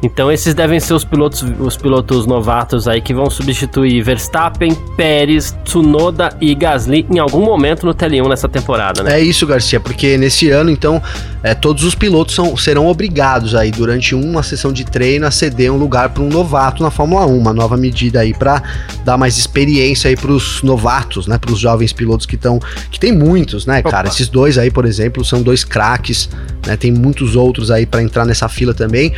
[0.03, 5.55] Então esses devem ser os pilotos, os pilotos novatos aí que vão substituir Verstappen, Pérez,
[5.65, 9.21] Tsunoda e Gasly em algum momento no TL1 nessa temporada, né?
[9.21, 11.03] É isso, Garcia, porque nesse ano, então,
[11.43, 15.73] é, todos os pilotos são, serão obrigados aí durante uma sessão de treino a ceder
[15.73, 18.63] um lugar para um novato na Fórmula 1, uma nova medida aí para
[19.05, 21.37] dar mais experiência aí para os novatos, né?
[21.37, 22.59] Para os jovens pilotos que estão,
[22.91, 24.09] que tem muito né, cara?
[24.09, 26.29] Esses dois aí, por exemplo, são dois craques,
[26.67, 26.77] né?
[26.77, 29.13] Tem muitos outros aí para entrar nessa fila também.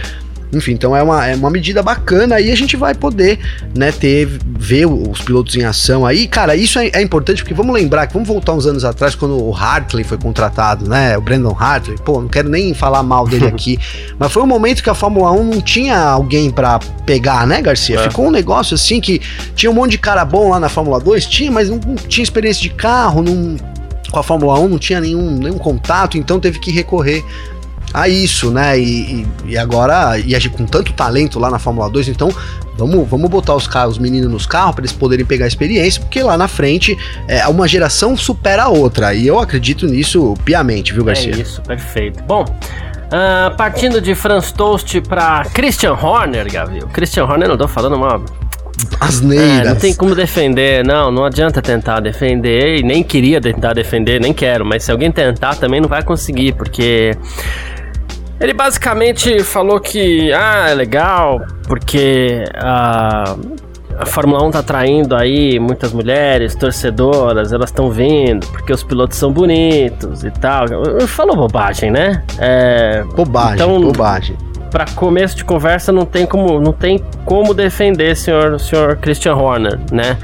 [0.52, 3.38] Enfim, então é uma, é uma medida bacana aí a gente vai poder,
[3.74, 6.28] né, ter, ver os pilotos em ação aí.
[6.28, 9.42] Cara, isso é, é, importante porque vamos lembrar que vamos voltar uns anos atrás quando
[9.42, 11.96] o Hartley foi contratado, né, o Brandon Hartley.
[12.04, 13.78] Pô, não quero nem falar mal dele aqui,
[14.18, 17.98] mas foi um momento que a Fórmula 1 não tinha alguém para pegar, né, Garcia?
[17.98, 18.02] É.
[18.10, 19.22] Ficou um negócio assim que
[19.54, 22.22] tinha um monte de cara bom lá na Fórmula 2, tinha, mas não, não tinha
[22.22, 23.56] experiência de carro, não
[24.12, 27.24] com a Fórmula 1 não tinha nenhum, nenhum contato, então teve que recorrer
[27.92, 28.78] a isso, né?
[28.78, 32.30] E, e, agora, e agir com tanto talento lá na Fórmula 2, então
[32.76, 36.22] vamos, vamos botar os, carros, os meninos nos carros para eles poderem pegar experiência, porque
[36.22, 36.96] lá na frente
[37.28, 39.14] é, uma geração supera a outra.
[39.14, 41.34] E eu acredito nisso piamente, viu, Garcia?
[41.34, 42.22] É isso, perfeito.
[42.24, 42.44] Bom.
[42.44, 46.88] Uh, partindo de Franz Toast para Christian Horner, Gabriel.
[46.88, 48.22] Christian Horner, não tô falando mal
[49.00, 49.66] Asneiras.
[49.66, 54.20] É, não tem como defender, não, não adianta tentar defender, e nem queria tentar defender,
[54.20, 57.16] nem quero, mas se alguém tentar também não vai conseguir, porque
[58.40, 63.36] ele basicamente falou que, ah, é legal, porque a,
[63.98, 69.16] a Fórmula 1 tá atraindo aí muitas mulheres, torcedoras, elas estão vindo, porque os pilotos
[69.16, 70.66] são bonitos e tal.
[71.06, 72.22] Falou bobagem, né?
[72.38, 74.36] É, bobagem, então, bobagem
[74.72, 79.78] para começo de conversa não tem como não tem como defender senhor senhor Christian Horner,
[79.92, 80.16] né?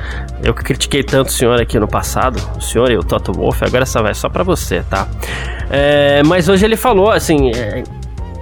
[0.43, 3.63] Eu que critiquei tanto o senhor aqui no passado, o senhor e o Toto Wolff,
[3.63, 5.07] agora essa vai só para você, tá?
[5.71, 7.83] É, mas hoje ele falou assim, é,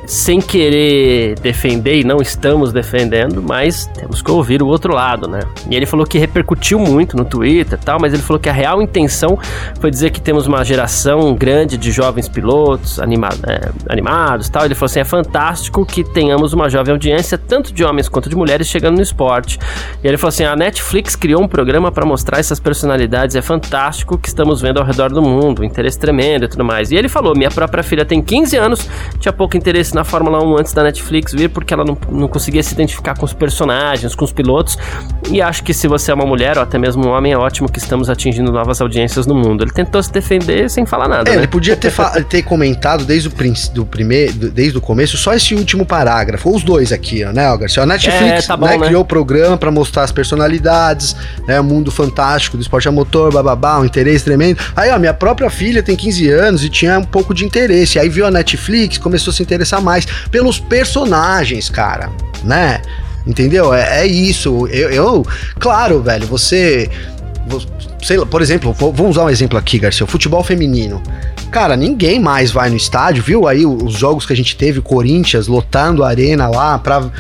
[0.06, 5.40] sem querer defender, e não estamos defendendo, mas temos que ouvir o outro lado, né?
[5.68, 8.52] E ele falou que repercutiu muito no Twitter e tal, mas ele falou que a
[8.52, 9.38] real intenção
[9.80, 14.64] foi dizer que temos uma geração grande de jovens pilotos anima é, animados tal.
[14.64, 18.36] Ele falou assim: é fantástico que tenhamos uma jovem audiência, tanto de homens quanto de
[18.36, 19.58] mulheres, chegando no esporte.
[20.02, 24.16] E ele falou assim: a Netflix criou um programa para mostrar essas personalidades, é fantástico
[24.16, 26.90] que estamos vendo ao redor do mundo, interesse tremendo e tudo mais.
[26.90, 28.88] E ele falou: minha própria filha tem 15 anos,
[29.18, 32.62] tinha pouco interesse na Fórmula 1 antes da Netflix vir, porque ela não, não conseguia
[32.62, 34.78] se identificar com os personagens, com os pilotos.
[35.30, 37.68] E acho que se você é uma mulher ou até mesmo um homem, é ótimo
[37.68, 39.64] que estamos atingindo novas audiências no mundo.
[39.64, 41.30] Ele tentou se defender sem falar nada.
[41.30, 41.38] É, né?
[41.40, 41.92] ele podia ter,
[42.28, 43.32] ter comentado desde o,
[43.72, 47.82] do primeiro, desde o começo só esse último parágrafo, os dois aqui, né, Garcia?
[47.82, 48.86] A Netflix é, tá bom, né, né?
[48.86, 51.16] criou o programa para mostrar as personalidades,
[51.48, 54.60] né, o mundo fantástico do esporte a motor, bababá, um interesse tremendo.
[54.74, 57.98] Aí, ó, minha própria filha tem 15 anos e tinha um pouco de interesse.
[57.98, 62.10] Aí viu a Netflix, começou a se interessar mais pelos personagens, cara,
[62.42, 62.82] né?
[63.26, 63.72] Entendeu?
[63.72, 64.66] É, é isso.
[64.66, 65.26] Eu, eu,
[65.58, 66.90] claro, velho, você
[68.02, 71.02] sei lá, por exemplo, vamos usar um exemplo aqui, Garcia, futebol feminino.
[71.50, 75.46] Cara, ninguém mais vai no estádio, viu aí os jogos que a gente teve, Corinthians
[75.46, 77.10] lotando a arena lá pra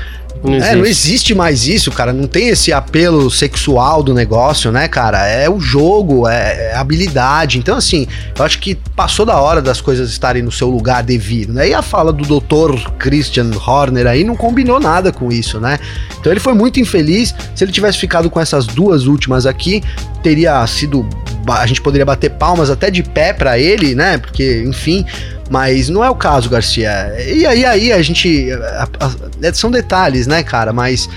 [0.42, 2.12] não é, não existe mais isso, cara.
[2.12, 5.26] Não tem esse apelo sexual do negócio, né, cara?
[5.26, 7.58] É o jogo, é, é habilidade.
[7.58, 8.06] Então, assim,
[8.36, 11.68] eu acho que passou da hora das coisas estarem no seu lugar devido, né?
[11.68, 12.90] E a fala do Dr.
[12.98, 15.78] Christian Horner aí não combinou nada com isso, né?
[16.18, 17.34] Então ele foi muito infeliz.
[17.54, 19.82] Se ele tivesse ficado com essas duas últimas aqui,
[20.22, 21.08] teria sido.
[21.48, 24.18] A gente poderia bater palmas até de pé para ele, né?
[24.18, 25.04] Porque, enfim.
[25.50, 27.14] Mas não é o caso, Garcia.
[27.18, 28.50] E aí, aí a gente.
[28.52, 29.10] A, a,
[29.42, 30.72] é, são detalhes, né, cara?
[30.72, 31.08] Mas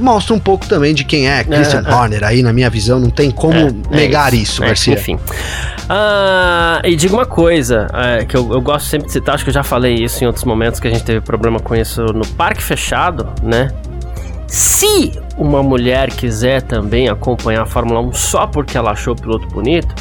[0.00, 1.94] mostra um pouco também de quem é Christian é, é.
[1.94, 2.24] Horner.
[2.24, 4.94] Aí, na minha visão, não tem como é, é negar isso, isso é, Garcia.
[4.94, 5.18] Enfim.
[5.88, 7.88] Ah, e diga uma coisa,
[8.28, 10.44] que eu, eu, gosto sempre de citar, acho que eu já falei isso em outros
[10.44, 13.70] momentos que a gente teve problema com isso no parque fechado, né?
[14.46, 19.46] Se uma mulher quiser também acompanhar a Fórmula 1 só porque ela achou o piloto
[19.48, 19.94] bonito,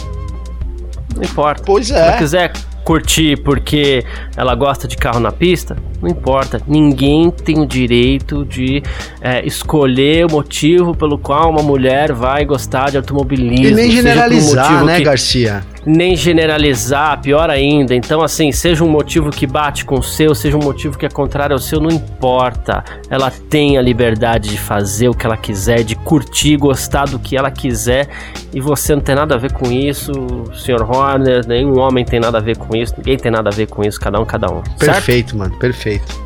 [1.16, 1.62] não importa.
[1.66, 1.96] Pois é.
[1.96, 2.52] Se ela quiser
[2.90, 4.04] curtir porque
[4.36, 6.60] ela gosta de carro na pista, não importa.
[6.68, 8.82] Ninguém tem o direito de
[9.22, 13.68] é, escolher o motivo pelo qual uma mulher vai gostar de automobilismo.
[13.68, 15.04] E nem generalizar, né, que...
[15.04, 15.64] Garcia?
[15.90, 17.96] Nem generalizar, pior ainda.
[17.96, 21.10] Então, assim, seja um motivo que bate com o seu, seja um motivo que é
[21.10, 22.84] contrário ao seu, não importa.
[23.10, 27.36] Ela tem a liberdade de fazer o que ela quiser, de curtir, gostar do que
[27.36, 28.08] ela quiser.
[28.54, 30.12] E você não tem nada a ver com isso,
[30.54, 30.84] Sr.
[30.84, 33.84] Horner, nenhum homem tem nada a ver com isso, ninguém tem nada a ver com
[33.84, 34.62] isso, cada um, cada um.
[34.78, 35.38] Perfeito, certo?
[35.38, 36.22] mano, perfeito.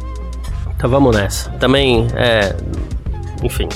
[0.76, 1.50] Então vamos nessa.
[1.52, 2.54] Também, é.
[3.42, 3.70] Enfim.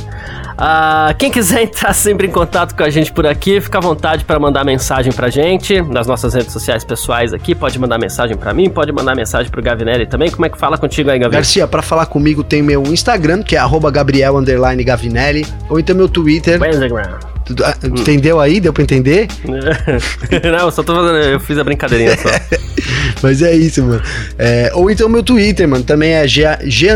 [0.57, 4.25] Uh, quem quiser entrar sempre em contato com a gente por aqui, fica à vontade
[4.25, 7.53] para mandar mensagem pra gente nas nossas redes sociais pessoais aqui.
[7.53, 10.31] Pode mandar mensagem para mim, pode mandar mensagem pro Gavinelli também.
[10.31, 11.43] Como é que fala contigo aí, Gavinelli?
[11.43, 13.59] Garcia, para falar comigo tem meu Instagram, que é
[13.91, 14.35] Gabriel
[14.83, 16.59] Gavinelli, ou então meu Twitter.
[16.59, 17.36] Instagram.
[17.63, 18.59] Ah, entendeu aí?
[18.59, 19.27] Deu pra entender?
[19.45, 21.17] Não, eu só tô fazendo.
[21.17, 22.29] Eu fiz a brincadeirinha só.
[23.21, 24.01] Mas é isso, mano.
[24.37, 25.83] É, ou então meu Twitter, mano.
[25.83, 26.89] Também é G, G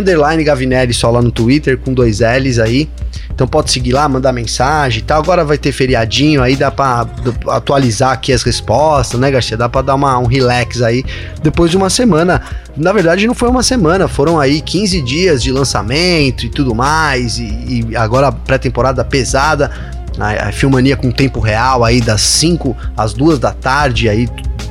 [0.44, 2.90] Gavinelli só lá no Twitter, com dois L's aí.
[3.34, 5.22] Então pode seguir lá, mandar mensagem e tal.
[5.22, 7.08] Agora vai ter feriadinho aí, dá pra
[7.48, 9.58] atualizar aqui as respostas, né, Garcia?
[9.58, 11.04] Dá pra dar uma, um relax aí
[11.42, 12.42] depois de uma semana.
[12.78, 17.38] Na verdade, não foi uma semana, foram aí 15 dias de lançamento e tudo mais.
[17.38, 19.72] E, e agora pré-temporada pesada.
[20.20, 24.28] A, a Filmania com tempo real aí das 5 às 2 da tarde, aí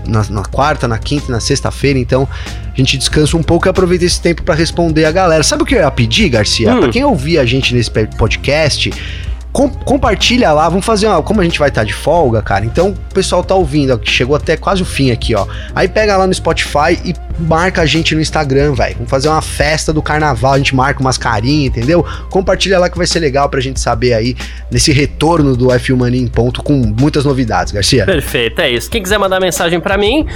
[0.06, 1.98] na, na quarta, na quinta e na sexta-feira.
[1.98, 2.28] Então
[2.72, 5.42] a gente descansa um pouco e aproveita esse tempo para responder a galera.
[5.42, 6.74] Sabe o que eu ia pedir, Garcia?
[6.74, 6.80] Hum.
[6.80, 8.92] Pra quem ouvir a gente nesse podcast,
[9.52, 11.22] com, compartilha lá, vamos fazer uma.
[11.22, 14.10] Como a gente vai estar tá de folga, cara, então o pessoal tá ouvindo, que
[14.10, 15.46] chegou até quase o fim aqui, ó.
[15.74, 18.94] Aí pega lá no Spotify e marca a gente no Instagram, velho.
[18.96, 22.04] Vamos fazer uma festa do carnaval, a gente marca umas carinhas, entendeu?
[22.28, 24.36] Compartilha lá que vai ser legal pra gente saber aí
[24.70, 28.04] nesse retorno do F1 Mania em ponto com muitas novidades, Garcia.
[28.04, 28.90] Perfeito, é isso.
[28.90, 30.26] Quem quiser mandar mensagem para mim,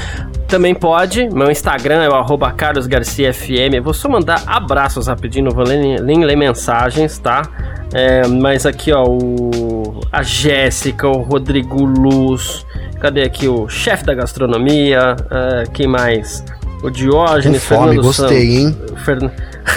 [0.48, 1.28] também pode.
[1.30, 3.80] Meu Instagram é o carlosgarciafm.
[3.82, 7.42] Vou só mandar abraços rapidinho, não vou nem, nem ler mensagens, tá?
[7.92, 12.64] É, mas aqui, ó, o, a Jéssica, o Rodrigo Luz.
[13.00, 15.16] Cadê aqui o chefe da gastronomia?
[15.30, 16.44] É, quem mais?
[16.84, 18.76] O Diógenes, Com fome, Fernando gostei, hein?
[19.06, 19.30] Fern...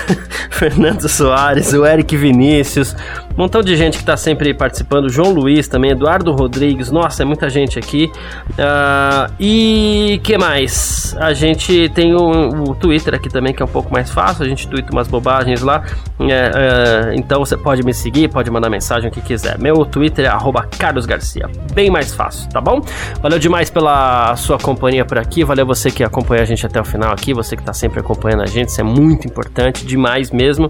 [0.51, 2.93] Fernando Soares, o Eric Vinícius,
[3.38, 7.49] montão de gente que está sempre participando, João Luiz também, Eduardo Rodrigues, nossa, é muita
[7.49, 8.11] gente aqui.
[8.49, 11.15] Uh, e que mais?
[11.19, 14.49] A gente tem o, o, Twitter aqui também, que é um pouco mais fácil, a
[14.49, 15.83] gente twitta umas bobagens lá.
[16.19, 19.59] É, é, então você pode me seguir, pode mandar mensagem o que quiser.
[19.59, 22.81] Meu Twitter é Carlos Garcia, bem mais fácil, tá bom?
[23.21, 26.85] Valeu demais pela sua companhia por aqui, valeu você que acompanha a gente até o
[26.85, 30.69] final aqui, você que está sempre acompanhando a gente, isso é muito importante, demais mesmo.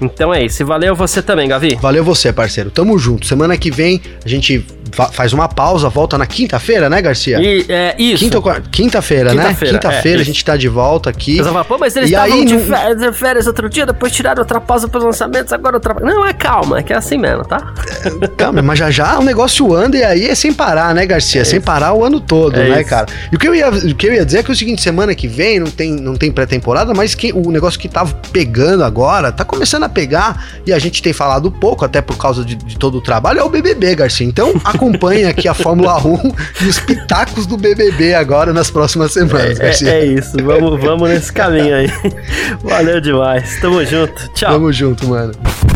[0.00, 1.76] Então é isso, valeu você também, Gavi.
[1.76, 2.70] Valeu você, parceiro.
[2.70, 3.26] Tamo junto.
[3.26, 4.64] Semana que vem a gente
[5.12, 7.40] faz uma pausa, volta na quinta-feira, né, Garcia?
[7.40, 8.24] E, é, isso.
[8.24, 8.60] Quinta?
[8.70, 9.42] Quinta-feira, né?
[9.42, 11.42] Quinta-feira, Quinta-feira é, a gente tá de volta aqui.
[11.42, 14.40] Falar, pô, mas eles E estavam aí, de férias, de férias outro dia, depois tiraram
[14.40, 15.94] outra pausa pros lançamentos, agora outra.
[16.00, 17.74] Não, é calma, é que é assim mesmo, tá?
[18.36, 21.44] Calma, mas já já o negócio anda e aí é sem parar, né, Garcia?
[21.44, 22.90] sem parar o ano todo, É né, isso.
[22.90, 23.06] cara?
[23.32, 25.14] E o que, eu ia, o que eu ia dizer é que o seguinte, semana
[25.14, 29.32] que vem não tem, não tem pré-temporada, mas que, o negócio que tá pegando agora,
[29.32, 32.76] tá começando a pegar, e a gente tem falado pouco, até por causa de, de
[32.76, 34.26] todo o trabalho, é o BBB, Garcia.
[34.26, 39.58] Então acompanhe aqui a Fórmula 1 e os pitacos do BBB agora nas próximas semanas,
[39.58, 39.90] É, Garcia.
[39.90, 41.88] é isso, vamos, vamos nesse caminho aí.
[42.62, 44.52] Valeu demais, tamo junto, tchau.
[44.52, 45.32] Tamo junto, mano.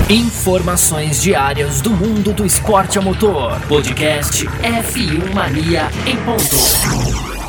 [0.09, 3.59] Informações diárias do mundo do esporte a motor.
[3.69, 7.42] Podcast F1 Mania em ponto.